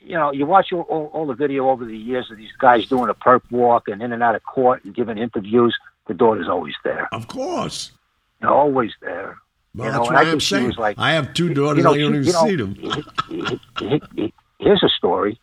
[0.00, 2.86] you know, you watch all, all, all the video over the years of these guys
[2.86, 5.76] doing a perp walk and in and out of court and giving interviews.
[6.08, 7.92] The daughter's always there, Of course.
[8.40, 9.38] They're always there.
[9.74, 10.66] Well, You know, that's what I I'm saying.
[10.66, 11.78] was like- I have two daughters.
[11.78, 12.74] you know, I don't even you know, see them.
[12.74, 15.40] he- he- he- he- Here's a story,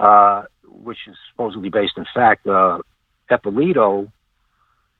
[0.00, 2.46] uh, which is supposedly based in fact.
[2.46, 2.78] Uh,
[3.30, 4.10] Eppolito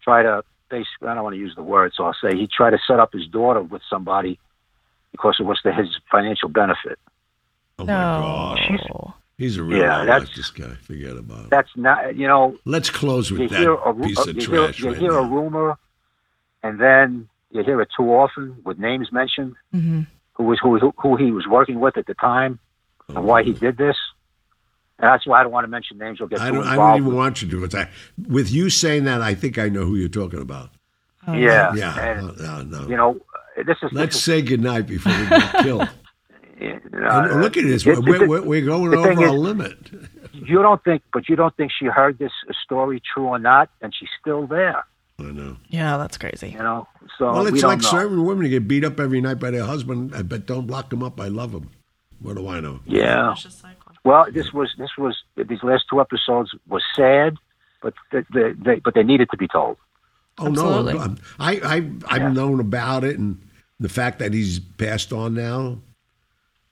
[0.02, 2.70] tried to basically, I don't want to use the word, so I'll say he tried
[2.70, 4.38] to set up his daughter with somebody
[5.12, 6.98] because it was to his financial benefit.
[7.78, 9.14] Oh my God, No.
[9.36, 10.74] he's a real Yeah, yeah, that's- like this guy.
[10.82, 11.50] Forget about it.
[11.50, 14.64] That's not, you know, Let's close with you hear a, that piece of you hear,
[14.64, 15.78] trash you right hear a rumor,
[16.62, 20.02] and then you hear it too often with names mentioned, hmm
[20.34, 22.58] who was who, who who he was working with at the time,
[23.08, 23.96] and why he did this.
[25.00, 26.18] And that's why I don't want to mention names.
[26.18, 27.64] You'll get I don't, I don't even with- want you to.
[27.64, 27.88] It's I,
[28.26, 30.70] with you saying that, I think I know who you're talking about.
[31.28, 32.88] yeah, Yeah, and no, no.
[32.88, 33.20] you know,
[33.66, 35.82] this is Let's this say goodnight before we get killed.
[36.60, 37.86] is, And uh, look at this.
[37.86, 39.78] it- We're, it- we're, we're going the thing over our is- limit.
[40.32, 42.32] you don't think, but you don't think she heard this
[42.64, 44.84] story, true or not, and she's still there.
[45.20, 45.56] I know.
[45.68, 46.48] Yeah, that's crazy.
[46.50, 46.88] You know,
[47.18, 47.88] so Well, we it's don't like know.
[47.88, 50.90] certain women who get beat up every night by their husband, uh, but don't block
[50.90, 51.20] them up.
[51.20, 51.70] I love them.
[52.20, 52.80] What do I know?
[52.86, 53.34] Yeah.
[54.04, 54.24] Vicious cycle.
[54.24, 55.16] Well, this was this was
[55.48, 57.34] these last two episodes was sad,
[57.82, 59.76] but the, the, they but they needed to be told.
[60.38, 60.94] Oh Absolutely.
[60.94, 61.74] no, I'm- I I
[62.14, 62.32] I've Yeah.
[62.32, 63.38] known about it and
[63.80, 65.78] the fact that he's passed on now.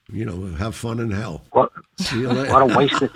[0.09, 1.41] You know, have fun in hell.
[1.51, 1.69] What
[1.99, 2.49] See you later.
[2.53, 3.11] what a wasted,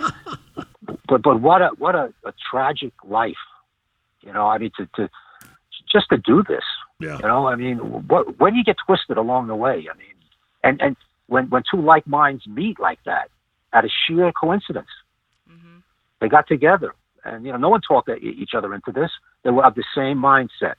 [1.08, 3.40] but but what a what a, a tragic life.
[4.20, 5.08] You know, I mean to to
[5.90, 6.64] just to do this.
[7.00, 7.16] Yeah.
[7.16, 9.88] You know, I mean, what when you get twisted along the way.
[9.90, 10.14] I mean,
[10.62, 10.96] and and
[11.28, 13.30] when when two like minds meet like that,
[13.72, 14.88] out of sheer coincidence,
[16.20, 16.94] they got together,
[17.24, 19.10] and you know, no one talked e- each other into this.
[19.42, 20.74] They were of the same mindset.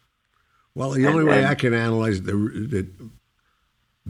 [0.75, 2.87] Well, the And- only way and- I can analyze it, the, the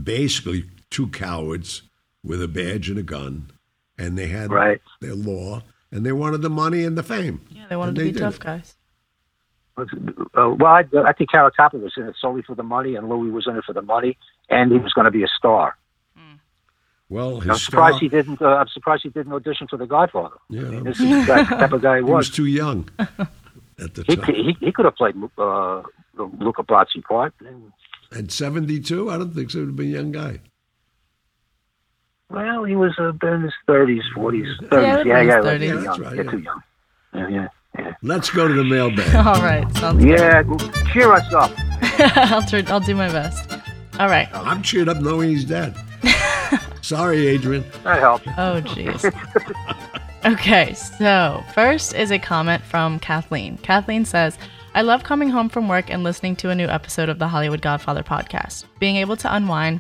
[0.02, 1.84] basically two cowards
[2.24, 3.52] with a badge and a gun,
[3.98, 4.82] and they had Right.
[5.02, 7.42] their law, and they wanted the money and the fame.
[7.50, 8.42] Yeah, they wanted And to they be did tough it.
[8.42, 8.76] guys.
[9.76, 9.86] Uh,
[10.36, 13.48] well, I, I think Caracappa was in it solely for the money, and Louis was
[13.48, 14.18] in it for the money,
[14.50, 15.76] and he was going to be a star.
[17.10, 18.42] Well, I'm surprised star- he didn't.
[18.42, 20.36] Uh, I'm surprised he didn't audition for The Godfather.
[20.50, 20.62] Yeah.
[20.62, 22.10] I mean, this is the type of guy he was.
[22.10, 24.34] he was too young at the He, time.
[24.34, 25.82] he, he could have played uh,
[26.18, 27.34] the Luca Brasi part.
[28.12, 29.58] At 72, I don't think so.
[29.60, 30.40] He would have been a young guy.
[32.30, 34.72] Well, he was uh, in his 30s, 40s, 30s.
[34.72, 35.60] Yeah, Yeah, yeah, yeah, 30s.
[35.60, 36.02] too Yeah, that's young.
[36.02, 36.62] right, Yeah, too young.
[37.14, 37.48] Yeah, yeah,
[37.78, 37.94] yeah.
[38.02, 39.16] Let's go to the mailbag.
[39.28, 40.42] All right, sounds Yeah,
[40.92, 41.52] cheer us up.
[42.32, 43.52] I'll, try, I'll do my best.
[44.00, 44.28] All right.
[44.34, 45.76] I'm cheered up knowing he's dead.
[46.84, 47.64] Sorry, Adrian.
[47.84, 48.28] That helps.
[48.38, 49.04] Oh, jeez.
[50.26, 53.58] okay, so first is a comment from Kathleen.
[53.60, 54.38] Kathleen says,
[54.76, 57.62] I love coming home from work and listening to a new episode of the Hollywood
[57.62, 58.66] Godfather podcast.
[58.80, 59.80] Being able to unwind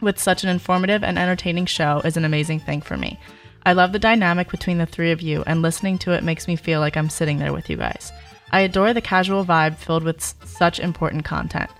[0.00, 3.18] with such an informative and entertaining show is an amazing thing for me.
[3.64, 6.54] I love the dynamic between the three of you, and listening to it makes me
[6.54, 8.12] feel like I'm sitting there with you guys.
[8.52, 11.70] I adore the casual vibe filled with s- such important content.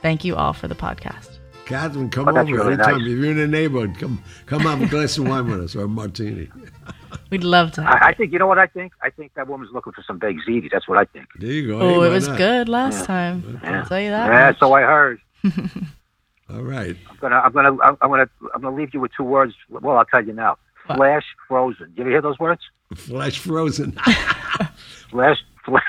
[0.00, 1.33] Thank you all for the podcast.
[1.66, 2.98] Catherine, come Oh, over really anytime.
[2.98, 3.06] nice.
[3.06, 5.84] If you're in the neighborhood, come come have a glass of wine with us or
[5.84, 6.48] a martini.
[7.30, 7.82] We'd love to.
[7.82, 8.92] I, I think you know what I think.
[9.02, 10.70] I think that woman's looking for some baked ziti.
[10.70, 11.26] That's what I think.
[11.38, 11.80] There you go.
[11.80, 12.36] oh, Hey, it was not?
[12.36, 13.06] good last Yeah.
[13.06, 13.60] time.
[13.62, 13.80] Yeah.
[13.80, 14.26] I'll tell you that.
[14.30, 14.58] Yeah, much.
[14.58, 15.20] so I heard.
[16.50, 16.96] All right.
[17.10, 19.54] I'm gonna, I'm gonna, I'm gonna, I'm gonna leave you with two words.
[19.70, 20.58] Well, I'll tell you now.
[20.86, 20.96] What?
[20.96, 21.86] Flash frozen.
[21.88, 22.60] Do you ever hear those words?
[22.94, 23.92] Flash frozen.
[25.10, 25.82] Flash, flash.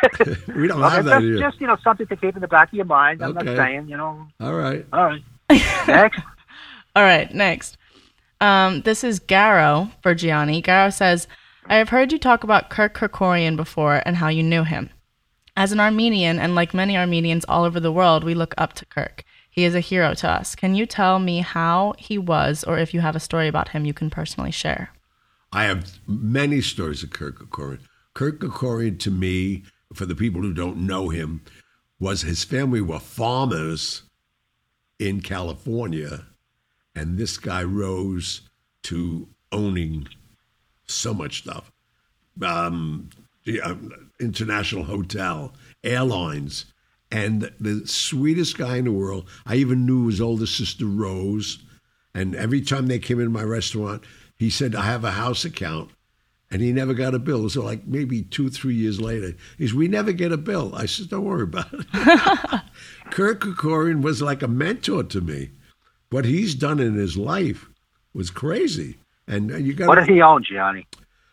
[0.56, 1.40] we don't Okay, have that just, here.
[1.40, 3.22] just you know something to keep in the back of your mind.
[3.22, 3.46] I'm Okay.
[3.46, 4.26] not saying you know.
[4.40, 4.86] All right.
[4.94, 5.22] All right.
[5.88, 6.22] Next.
[6.96, 7.78] All right, next.
[8.40, 10.62] Um, this is Garrow for Gianni.
[10.62, 11.28] Garrow says,
[11.66, 14.90] I have heard you talk about Kirk Kerkorian before and how you knew him.
[15.58, 18.86] As an Armenian, and like many Armenians all over the world, we look up to
[18.86, 19.24] Kirk.
[19.50, 20.56] He is a hero to us.
[20.56, 23.86] Can you tell me how he was, or if you have a story about him
[23.86, 24.90] you can personally share?
[25.52, 27.80] I have many stories of Kirk Kerkorian.
[28.14, 31.42] Kirk Kerkorian, to me, for the people who don't know him,
[32.00, 34.04] was his family were farmers
[35.00, 36.26] in California,
[36.96, 38.42] and this guy rose
[38.84, 40.08] to owning
[40.88, 41.72] so much stuff.
[42.42, 43.10] Um,
[43.46, 46.66] the um, international hotel, airlines,
[47.12, 49.30] and the sweetest guy in the world.
[49.46, 51.60] I even knew his older sister Rose,
[52.14, 54.04] and every time they came in my restaurant,
[54.38, 55.92] he said, "I have a house account."
[56.56, 57.50] And he never got a bill.
[57.50, 60.74] So, like maybe two, three years later, he's, we never get a bill.
[60.74, 61.86] I said, don't worry about it.
[63.12, 65.50] Kirk Kerkorian was like a mentor to me.
[66.12, 67.68] What he's done in his life
[68.14, 68.96] was crazy.
[69.28, 70.88] And uh, you got What did he own, Gianni?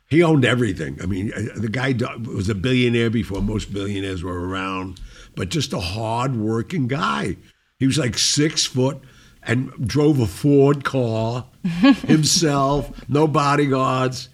[0.09, 0.99] he owned everything.
[1.01, 1.95] I mean, uh, the guy
[2.25, 5.01] was a billionaire before most billionaires were around,
[5.37, 7.37] but just a hard-working guy.
[7.79, 9.01] He was like six foot
[9.45, 11.47] and drove a Ford car
[12.09, 14.29] himself, no bodyguards.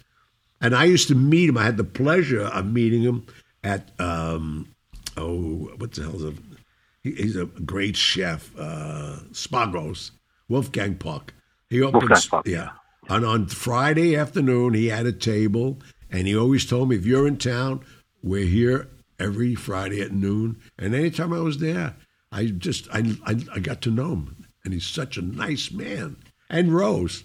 [0.61, 1.57] And I used to meet him.
[1.57, 3.25] I had the pleasure of meeting him
[3.63, 4.67] at um,
[5.17, 6.35] oh, what the hell is it?
[7.03, 10.11] He, he's a great chef, uh, Spago's,
[10.47, 11.33] Wolfgang Puck.
[11.69, 12.71] He opened, Wolfgang yeah.
[13.07, 15.79] And on Friday afternoon, he had a table,
[16.11, 17.83] and he always told me, if you're in town,
[18.21, 18.87] we're here
[19.19, 20.59] every Friday at noon.
[20.77, 21.95] And anytime I was there,
[22.31, 26.17] I just I, I, I got to know him, and he's such a nice man.
[26.49, 27.23] And Rose,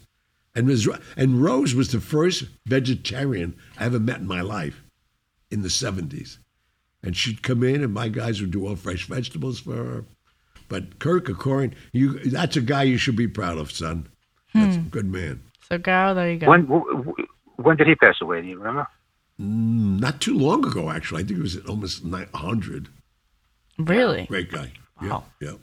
[0.54, 4.82] and was, and Rose was the first vegetarian I ever met in my life,
[5.50, 6.38] in the '70s.
[7.02, 10.04] And she'd come in, and my guys would do all fresh vegetables for her.
[10.68, 14.08] But Kirk Kerkorian, you that's a guy you should be proud of, son.
[14.54, 15.42] That's a good man.
[15.68, 16.48] So, Garrow, there you go.
[16.48, 17.26] When w- w-
[17.56, 18.40] when did he pass away?
[18.40, 18.86] Do you remember?
[19.40, 21.22] Mm, Not too long ago, actually.
[21.22, 22.88] I think it was almost 100.
[23.78, 24.26] really?
[24.26, 24.72] Great guy.
[25.02, 25.54] Yeah, yeah.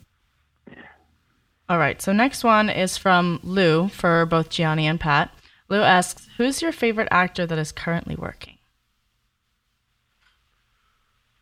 [1.71, 2.01] All right.
[2.01, 5.33] So next one is from Lou for both Gianni and Pat.
[5.69, 8.57] Lou asks, "Who's your favorite actor that is currently working?"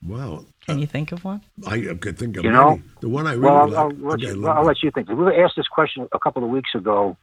[0.05, 0.45] Wow.
[0.67, 1.41] Can uh, you think of one?
[1.65, 2.83] I, I could think of You know, many.
[3.01, 3.77] The one I really Well, I'll, like.
[3.79, 5.09] I'll, let you, let well, I'll let you think.
[5.09, 7.17] We were asked this question a couple of weeks ago,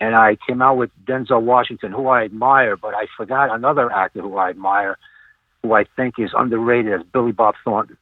[0.00, 4.20] and I came out with Denzel Washington, who I admire, but I forgot another actor
[4.20, 4.98] who I admire,
[5.62, 7.96] who I think is underrated as Billy Bob Thornton.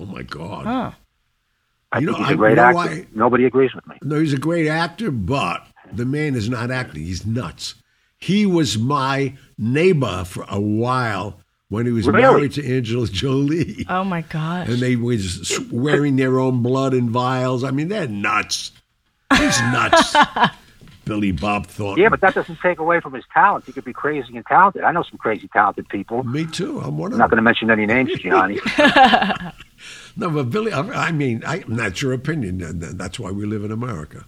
[0.00, 0.64] oh, my God.
[0.66, 0.99] Oh,
[1.92, 2.74] I You think know, he's a I- great you know actor.
[2.76, 3.96] why- Nobody agrees with me.
[4.02, 7.02] No, he's a great actor, but the man is not acting.
[7.04, 7.74] He's nuts.
[8.18, 12.20] He was my neighbor for a while when he was Really?
[12.22, 13.86] married to Angela Jolie.
[13.88, 14.68] oh my gosh!
[14.68, 17.64] and they was wearing their own blood in vials.
[17.64, 18.72] I mean, they're nuts.
[19.36, 20.14] He's nuts.
[21.06, 22.00] Billy Bob Thornton.
[22.02, 23.64] Yeah, but that doesn't take away from his talent.
[23.64, 24.82] He could be crazy and talented.
[24.82, 26.22] I know some crazy talented people.
[26.24, 26.78] Me too.
[26.80, 28.60] I'm one of I'm not going to mention any names, Gianni.
[30.16, 32.62] No, but Billy, I I mean, I, that's your opinion.
[32.62, 34.24] and That's why we live in America.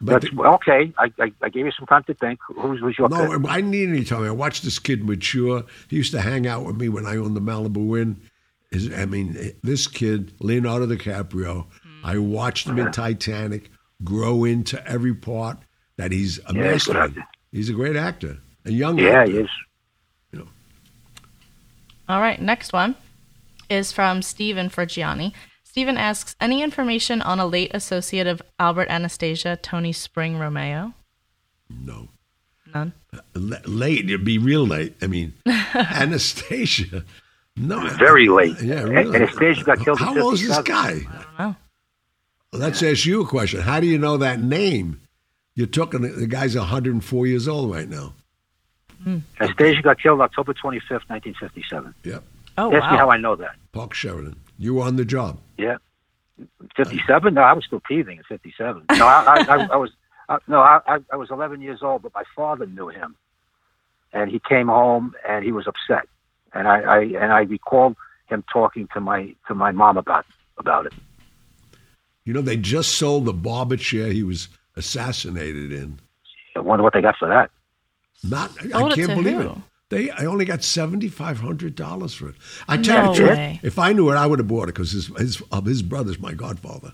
[0.00, 0.92] But That's okay.
[0.98, 2.40] I, I, I gave you some time to think.
[2.48, 3.18] Who's was your pick?
[3.18, 4.22] no, I didn't need any time.
[4.24, 5.64] I watched this kid mature.
[5.88, 8.20] He used to hang out with me when I owned the Malibu Inn.
[8.70, 12.06] His, I mean, this kid, Leonardo DiCaprio, hmm.
[12.06, 13.70] I watched him in Titanic
[14.02, 15.58] grow into every part
[15.98, 16.98] that he's a Yeah, he's a good master.
[16.98, 17.24] actor.
[17.52, 19.32] He's a great actor, a young Yeah, actor.
[19.32, 19.50] he is.
[20.32, 20.48] You know.
[22.08, 22.94] All right, next one
[23.70, 25.32] is from Stephen for Gianni.
[25.62, 30.94] Stephen asks, "Any information on a late associate of Albert Anastasia, Tony Spring Romeo?"
[31.68, 32.08] No.
[32.74, 32.92] None.
[33.12, 34.04] Uh, L- late.
[34.04, 34.94] It'd be real late.
[35.02, 35.34] I mean,
[35.74, 37.04] Anastasia.
[37.56, 37.88] No.
[37.96, 38.60] Very late.
[38.62, 39.16] Yeah, really.
[39.16, 40.88] Anastasia got killed How old is this guy?
[40.88, 41.56] I don't know.
[42.52, 43.60] Let's ask you a question.
[43.60, 45.00] How do you know that name?
[45.54, 46.02] You're talking.
[46.02, 48.14] The guy's 104 years old right now.
[49.04, 49.18] Hmm.
[49.40, 51.94] Anastasia got killed October 25th, 1957.
[52.04, 52.24] Yep.
[52.60, 53.10] Oh Ask me how!
[53.10, 53.56] I know that.
[53.72, 54.36] Park Sheraton.
[54.58, 55.38] You were on the job.
[55.56, 55.76] Yeah.
[56.76, 57.34] 57?
[57.34, 58.84] No, I was still teething at 57.
[58.96, 59.90] No, I, I, I, I was
[60.28, 63.16] uh, no, I, I, I was 11 years old, but my father knew him,
[64.12, 66.06] and he came home and he was upset,
[66.54, 67.96] and I, I and I recall
[68.28, 70.24] him talking to my to my mom about
[70.56, 70.92] about it.
[72.24, 75.98] You know, they just sold the barber chair he was assassinated in.
[76.54, 77.50] I wonder what they got for that.
[78.22, 79.50] Not, I Sold it can't believe who?
[79.50, 79.58] it.
[79.90, 82.36] They, I only got seventy five hundred dollars for it.
[82.68, 84.74] I tell No you the truth, if I knew it, I would have bought it
[84.74, 86.92] because his, his of his brother's my godfather.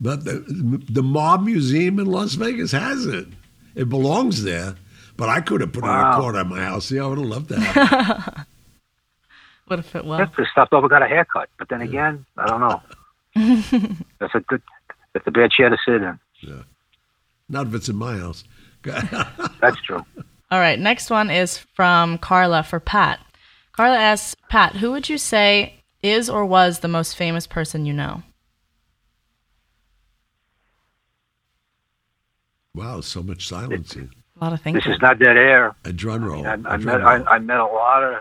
[0.00, 0.44] But the
[0.88, 3.26] the Mob Museum in Las Vegas has it.
[3.74, 4.76] It belongs there.
[5.16, 6.20] But I could have put it in a Wow.
[6.20, 6.92] corner of my house.
[6.92, 8.46] Yeah, I would have loved that.
[9.68, 10.18] Would have fit well.
[10.18, 11.50] That's the stuff over got a haircut.
[11.58, 12.80] But then again, I don't know.
[14.18, 14.62] that's a good.
[15.12, 16.18] That's a bad chair to sit in.
[16.40, 16.62] Yeah.
[17.50, 18.44] Not if it's in my house.
[18.82, 20.02] That's true.
[20.50, 23.20] All right, next one is from Carla for Pat.
[23.72, 27.92] Carla asks, Pat, who would you say is or was the most famous person you
[27.92, 28.22] know?
[32.78, 33.92] wow, so much silence.
[33.94, 34.08] here.
[34.40, 34.76] A lot of things.
[34.76, 34.94] This thinking.
[34.94, 35.74] is not dead air.
[35.84, 36.46] A drum roll.
[36.46, 37.28] I, I a met drum I, roll.
[37.28, 38.14] I met a lot of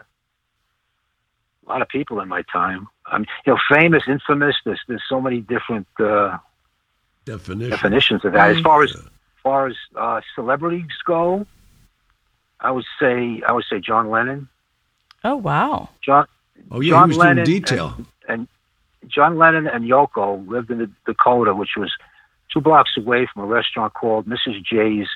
[1.65, 2.88] a lot of people in my time.
[3.05, 4.55] I'm you know famous, infamous.
[4.65, 6.38] There's there's so many different uh,
[7.25, 7.69] Definition.
[7.69, 8.49] definitions of that.
[8.57, 9.03] As far as as
[9.43, 11.45] far as uh, celebrities go,
[12.60, 14.49] I would say I would say John Lennon.
[15.24, 15.89] Oh, wow.
[16.03, 16.28] John
[16.72, 17.97] Oh yeah, John he was Lennon doing detail.
[18.28, 18.47] and
[19.08, 21.91] John Lennon and Yoko lived in the Dakota, which was
[22.53, 24.64] two blocks away from a restaurant called Mrs.
[24.64, 25.08] J's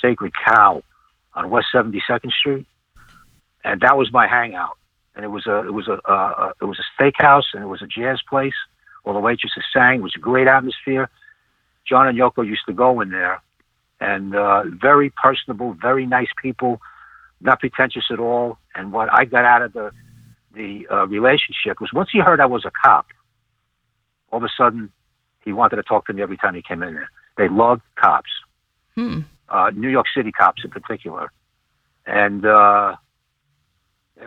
[0.00, 0.82] Sacred Cow
[1.34, 2.66] on West 72nd Street,
[3.64, 4.76] and that was my hangout.
[5.16, 7.82] And it was a it was a uh, it was a steakhouse and it was
[7.82, 8.54] a jazz place.
[9.04, 9.98] All the waitresses sang.
[9.98, 11.08] It was a great atmosphere.
[11.86, 13.40] John and Yoko used to go in there,
[14.00, 16.80] and uh, very personable, very nice people,
[17.40, 18.58] not pretentious at all.
[18.74, 19.90] And what I got out of the
[20.54, 23.06] the uh, relationship was once he heard I was a cop,
[24.30, 24.90] all of a sudden
[25.44, 27.08] he wanted to talk to me every time he came in there.
[27.36, 28.30] They loved cops,
[28.94, 29.20] Hmm.
[29.48, 31.32] uh, New York City cops in particular.
[32.06, 32.96] And uh,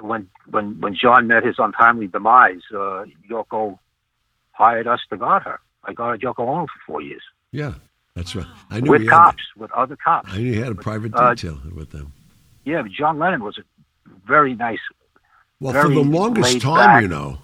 [0.01, 3.79] when when when John met his untimely demise, uh, Yoko
[4.51, 5.59] hired us to guard her.
[5.85, 7.75] I guarded Yoko Ono for four years Yeah,
[8.17, 8.47] that's right.
[8.71, 10.29] I knew with he had, cops, with other cops.
[10.31, 12.11] I knew he had a private Uh, detail with them.
[12.65, 13.61] Yeah, but John Lennon was a
[14.25, 14.79] very nice.
[15.59, 17.01] Well, for the longest time, back.
[17.03, 17.37] you know,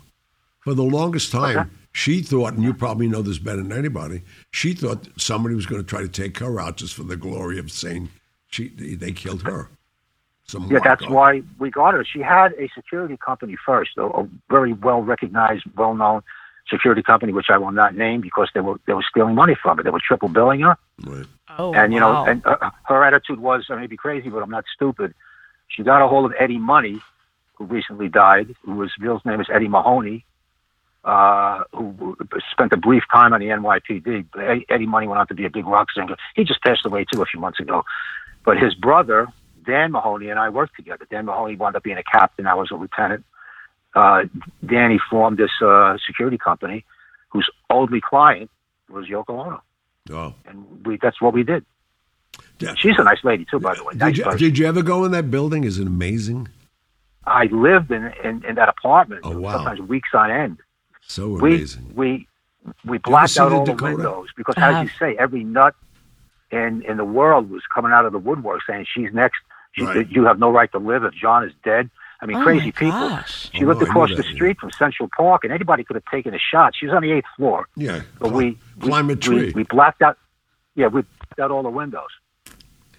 [0.61, 1.69] for the longest time, Okay.
[1.91, 5.81] she thought, and you probably know this better than anybody, she thought somebody was going
[5.81, 8.09] to try to take her out just for the glory of saying
[8.47, 9.69] she they killed her.
[10.45, 12.03] Some Yeah, that's why we got her.
[12.03, 16.21] She had a security company first, a, a very well recognized, well known
[16.69, 19.79] security company, which I will not name because they were they were stealing money from
[19.79, 19.83] it.
[19.83, 21.25] They were triple billing her, Right.
[21.57, 22.25] Oh, and you wow.
[22.25, 25.13] know, and uh, her attitude was, I may be crazy, but I'm not stupid.
[25.67, 26.99] She got a hold of Eddie Money,
[27.55, 30.25] who recently died, who was real name is Eddie Mahoney,
[31.03, 32.15] uh, who
[32.51, 34.25] spent a brief time on the NYPD.
[34.39, 36.15] Eddie- Eddie Money went on to be a big rock singer.
[36.35, 37.83] He just passed away too a few months ago.
[38.45, 39.27] But his brother,
[39.65, 41.05] Dan Mahoney, and I worked together.
[41.09, 42.47] Dan Mahoney wound up being a captain.
[42.47, 43.25] I was a lieutenant.
[43.95, 44.23] Uh,
[44.65, 46.83] Danny formed this uh, security company,
[47.29, 48.49] whose only client
[48.89, 49.61] was Yoko Ono,
[50.11, 50.33] Oh.
[50.45, 51.63] and we that's what we did.
[52.59, 52.73] Yeah.
[52.77, 53.93] She's a nice lady too, by the way.
[53.95, 55.63] Nice Did you, did you ever go in that building?
[55.63, 56.47] Is it amazing?
[57.25, 59.53] I lived in, in in that apartment Oh, wow.
[59.57, 60.57] sometimes weeks on end.
[61.07, 61.91] So amazing.
[61.95, 62.27] we
[62.85, 63.95] we blacked see out the all the Dakota?
[63.95, 65.75] windows because, I as you say, every nut
[66.51, 69.37] in in the world was coming out of the woodwork saying she's next.
[69.73, 70.09] She, Right.
[70.09, 71.89] You have no right to live if John is dead.
[72.23, 72.91] I mean, Oh, crazy people.
[72.91, 73.49] gosh.
[73.53, 74.33] She Oh, looked no, I knew across the that, yeah.
[74.35, 76.73] street from Central Park, and anybody could have taken a shot.
[76.75, 78.01] She was on the eighth floor, yeah.
[78.19, 79.51] but Cli- we we, climb a we tree.
[79.53, 80.17] we blacked out.
[80.75, 82.09] Yeah, we blacked out all the windows,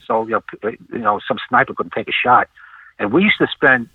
[0.07, 2.49] so you know, you know, some sniper couldn't take a shot.
[2.99, 3.89] And we used to spend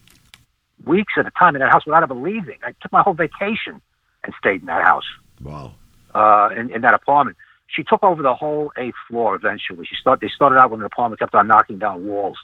[0.85, 2.57] weeks at a time in that house without ever leaving.
[2.63, 3.81] I took my whole vacation
[4.23, 5.05] and stayed in that house,
[5.41, 5.73] wow.
[6.15, 7.37] uh, in, in that apartment.
[7.67, 9.85] She took over the whole eighth floor eventually.
[9.85, 12.37] She start, they started out with an apartment, kept on knocking down walls.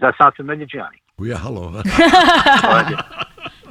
[0.00, 1.00] Does that sound familiar, Johnny?
[1.18, 1.82] Well, yeah, hello.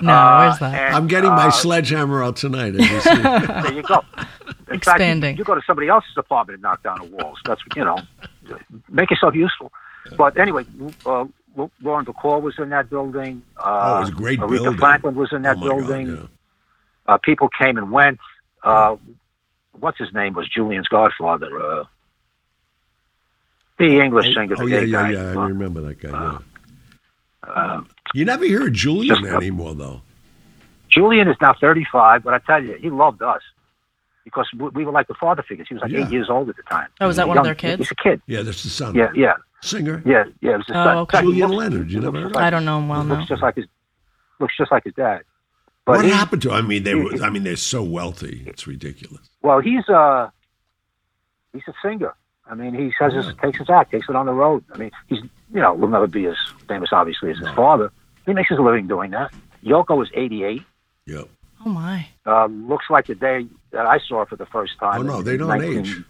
[0.02, 0.74] No, Uh, where's that?
[0.74, 2.74] and, I'm getting my uh, sledgehammer out tonight.
[2.76, 3.22] As you see.
[3.22, 4.04] There you go.
[4.68, 5.22] In Expanding.
[5.22, 7.38] Fact, you, you go to somebody else's apartment and knock down the walls.
[7.46, 8.00] That's you know,
[8.90, 9.72] make yourself useful.
[10.18, 10.66] But anyway,
[11.06, 11.26] uh,
[11.84, 13.44] Lauren Bacall was in that building.
[13.58, 14.78] Uh, Oh, it was a great Aretha building.
[14.80, 16.08] Franklin was in that Oh, my God, building.
[16.18, 16.24] yeah.
[17.14, 18.18] uh, people came and went.
[18.64, 18.96] Uh,
[19.80, 21.62] what's his name was Julian's godfather.
[21.62, 21.84] Uh,
[23.78, 24.56] the English singer.
[24.58, 25.12] Oh yeah, yeah, guy.
[25.12, 25.20] yeah.
[25.20, 26.10] I Uh, remember that guy.
[26.10, 26.38] Yeah.
[27.48, 27.82] Uh,
[28.14, 30.02] You never hear of Julian just- anymore, though.
[30.90, 33.42] Julian is now 35, but I tell you, he loved us
[34.26, 35.68] because we, we were like the father figures.
[35.70, 36.06] He was like Yeah.
[36.06, 36.88] eight years old at the time.
[37.00, 37.80] Oh, was that He one of their kids?
[37.80, 38.22] He's a kid.
[38.28, 38.94] Yeah, that's the son.
[38.94, 40.04] Yeah, yeah, Singer.
[40.06, 40.52] yeah, yeah.
[40.56, 40.98] It was his Oh, son.
[40.98, 41.00] okay.
[41.00, 41.92] In fact, he Julian looks- Leonard.
[41.92, 43.16] You he never looks heard just I don't know him well, he no.
[43.16, 43.66] looks just like his
[44.40, 45.22] looks just like his dad.
[45.86, 46.52] But What he- happened to?
[46.52, 47.24] I mean, they were.
[47.24, 48.44] I mean, they're so wealthy.
[48.46, 49.30] It's ridiculous.
[49.42, 50.30] Well, he's uh
[51.54, 52.14] he's a singer.
[52.50, 54.64] I mean, he says his, takes his act, takes it on the road.
[54.74, 55.20] I mean, he's
[55.54, 56.38] you know will never be as
[56.68, 57.92] famous, obviously, as his father.
[58.26, 59.34] He makes his living doing that.
[59.64, 60.62] Yoko is 88.
[61.08, 61.28] Yep.
[61.66, 62.08] Oh, my.
[62.26, 65.02] Uh, looks like the day that I saw her for the first time.
[65.02, 66.04] Oh, no, they don't 19 age.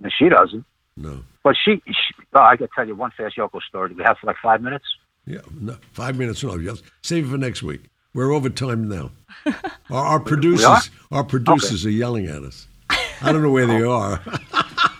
[0.00, 0.64] No, she doesn't.
[0.96, 1.22] No.
[1.42, 3.90] But she, she oh, I got to tell you one fast Yoko story.
[3.90, 4.84] Do we have for like five minutes?
[5.26, 6.42] Yeah, no, five minutes.
[6.42, 7.82] No, just save it for next week.
[8.14, 9.10] We're over time now.
[9.90, 12.66] Our, our producers, our producers are yelling at us.
[12.90, 14.20] I don't know where they are.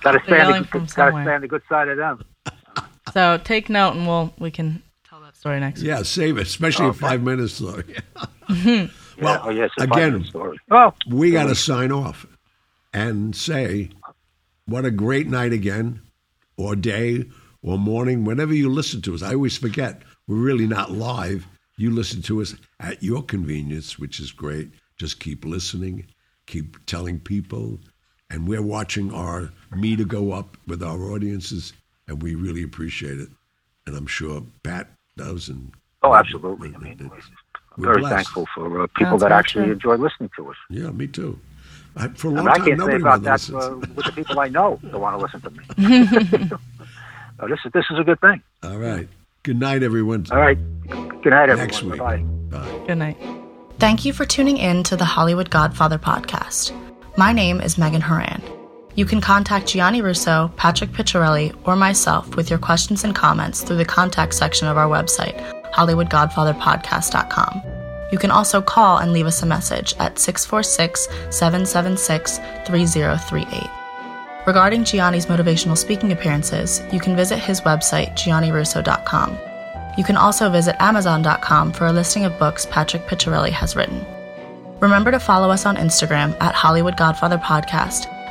[0.02, 2.24] Got to stand, the, from gotta stand the good side of them.
[3.12, 5.80] So take note, and we'll we can tell that story next.
[5.80, 5.88] week.
[5.88, 6.98] yeah, save it, especially in Okay.
[7.00, 7.58] five minutes.
[7.58, 7.82] Though.
[8.48, 8.88] Yeah.
[9.20, 10.58] Well, oh, yes, a again, five-minute story.
[10.70, 12.24] Oh, we got to sign off
[12.94, 13.90] and say,
[14.66, 16.00] what a great night again,
[16.56, 17.24] or day,
[17.60, 19.22] or morning, whenever you listen to us.
[19.24, 21.48] I always forget we're really not live.
[21.76, 24.70] You listen to us at your convenience, which is great.
[24.98, 26.06] Just keep listening,
[26.46, 27.80] keep telling people,
[28.30, 31.72] and we're watching our meter go up with our audiences,
[32.08, 33.28] and we really appreciate it.
[33.86, 35.48] And I'm sure Pat does.
[35.48, 36.74] And oh, absolutely.
[36.74, 37.10] I mean, It's-
[37.76, 38.14] I'm we're very blessed.
[38.16, 39.72] thankful for uh, people That's that actually true.
[39.74, 40.56] enjoy listening to us.
[40.68, 41.38] Yeah, me too.
[41.96, 43.72] I, for a I, long mean, I can't say nobody about wanted to that listen.
[43.84, 46.50] uh, with the people I know that want to listen to me.
[47.40, 48.42] oh, this is this is a good thing.
[48.64, 49.08] All right.
[49.44, 50.26] Good night, everyone.
[50.32, 50.58] All right.
[50.88, 51.58] Good night, everyone.
[51.58, 51.98] Next week.
[51.98, 52.18] Bye.
[52.50, 52.80] Bye.
[52.86, 53.16] Good night.
[53.78, 56.72] Thank you for tuning in to the Hollywood Godfather podcast.
[57.16, 58.42] My name is Megan Horan.
[58.98, 63.76] You can contact Gianni Russo, Patrick Picciarelli, or myself with your questions and comments through
[63.76, 65.38] the contact section of our website,
[65.70, 67.62] HollywoodGodfatherPodcast.com.
[68.10, 73.70] You can also call and leave us a message at 646 776 3038.
[74.48, 79.38] Regarding Gianni's motivational speaking appearances, you can visit his website, giannirusso.com.
[79.96, 84.04] You can also visit Amazon.com for a listing of books Patrick Picciarelli has written.
[84.80, 88.12] Remember to follow us on Instagram at Hollywood Godfather Podcast,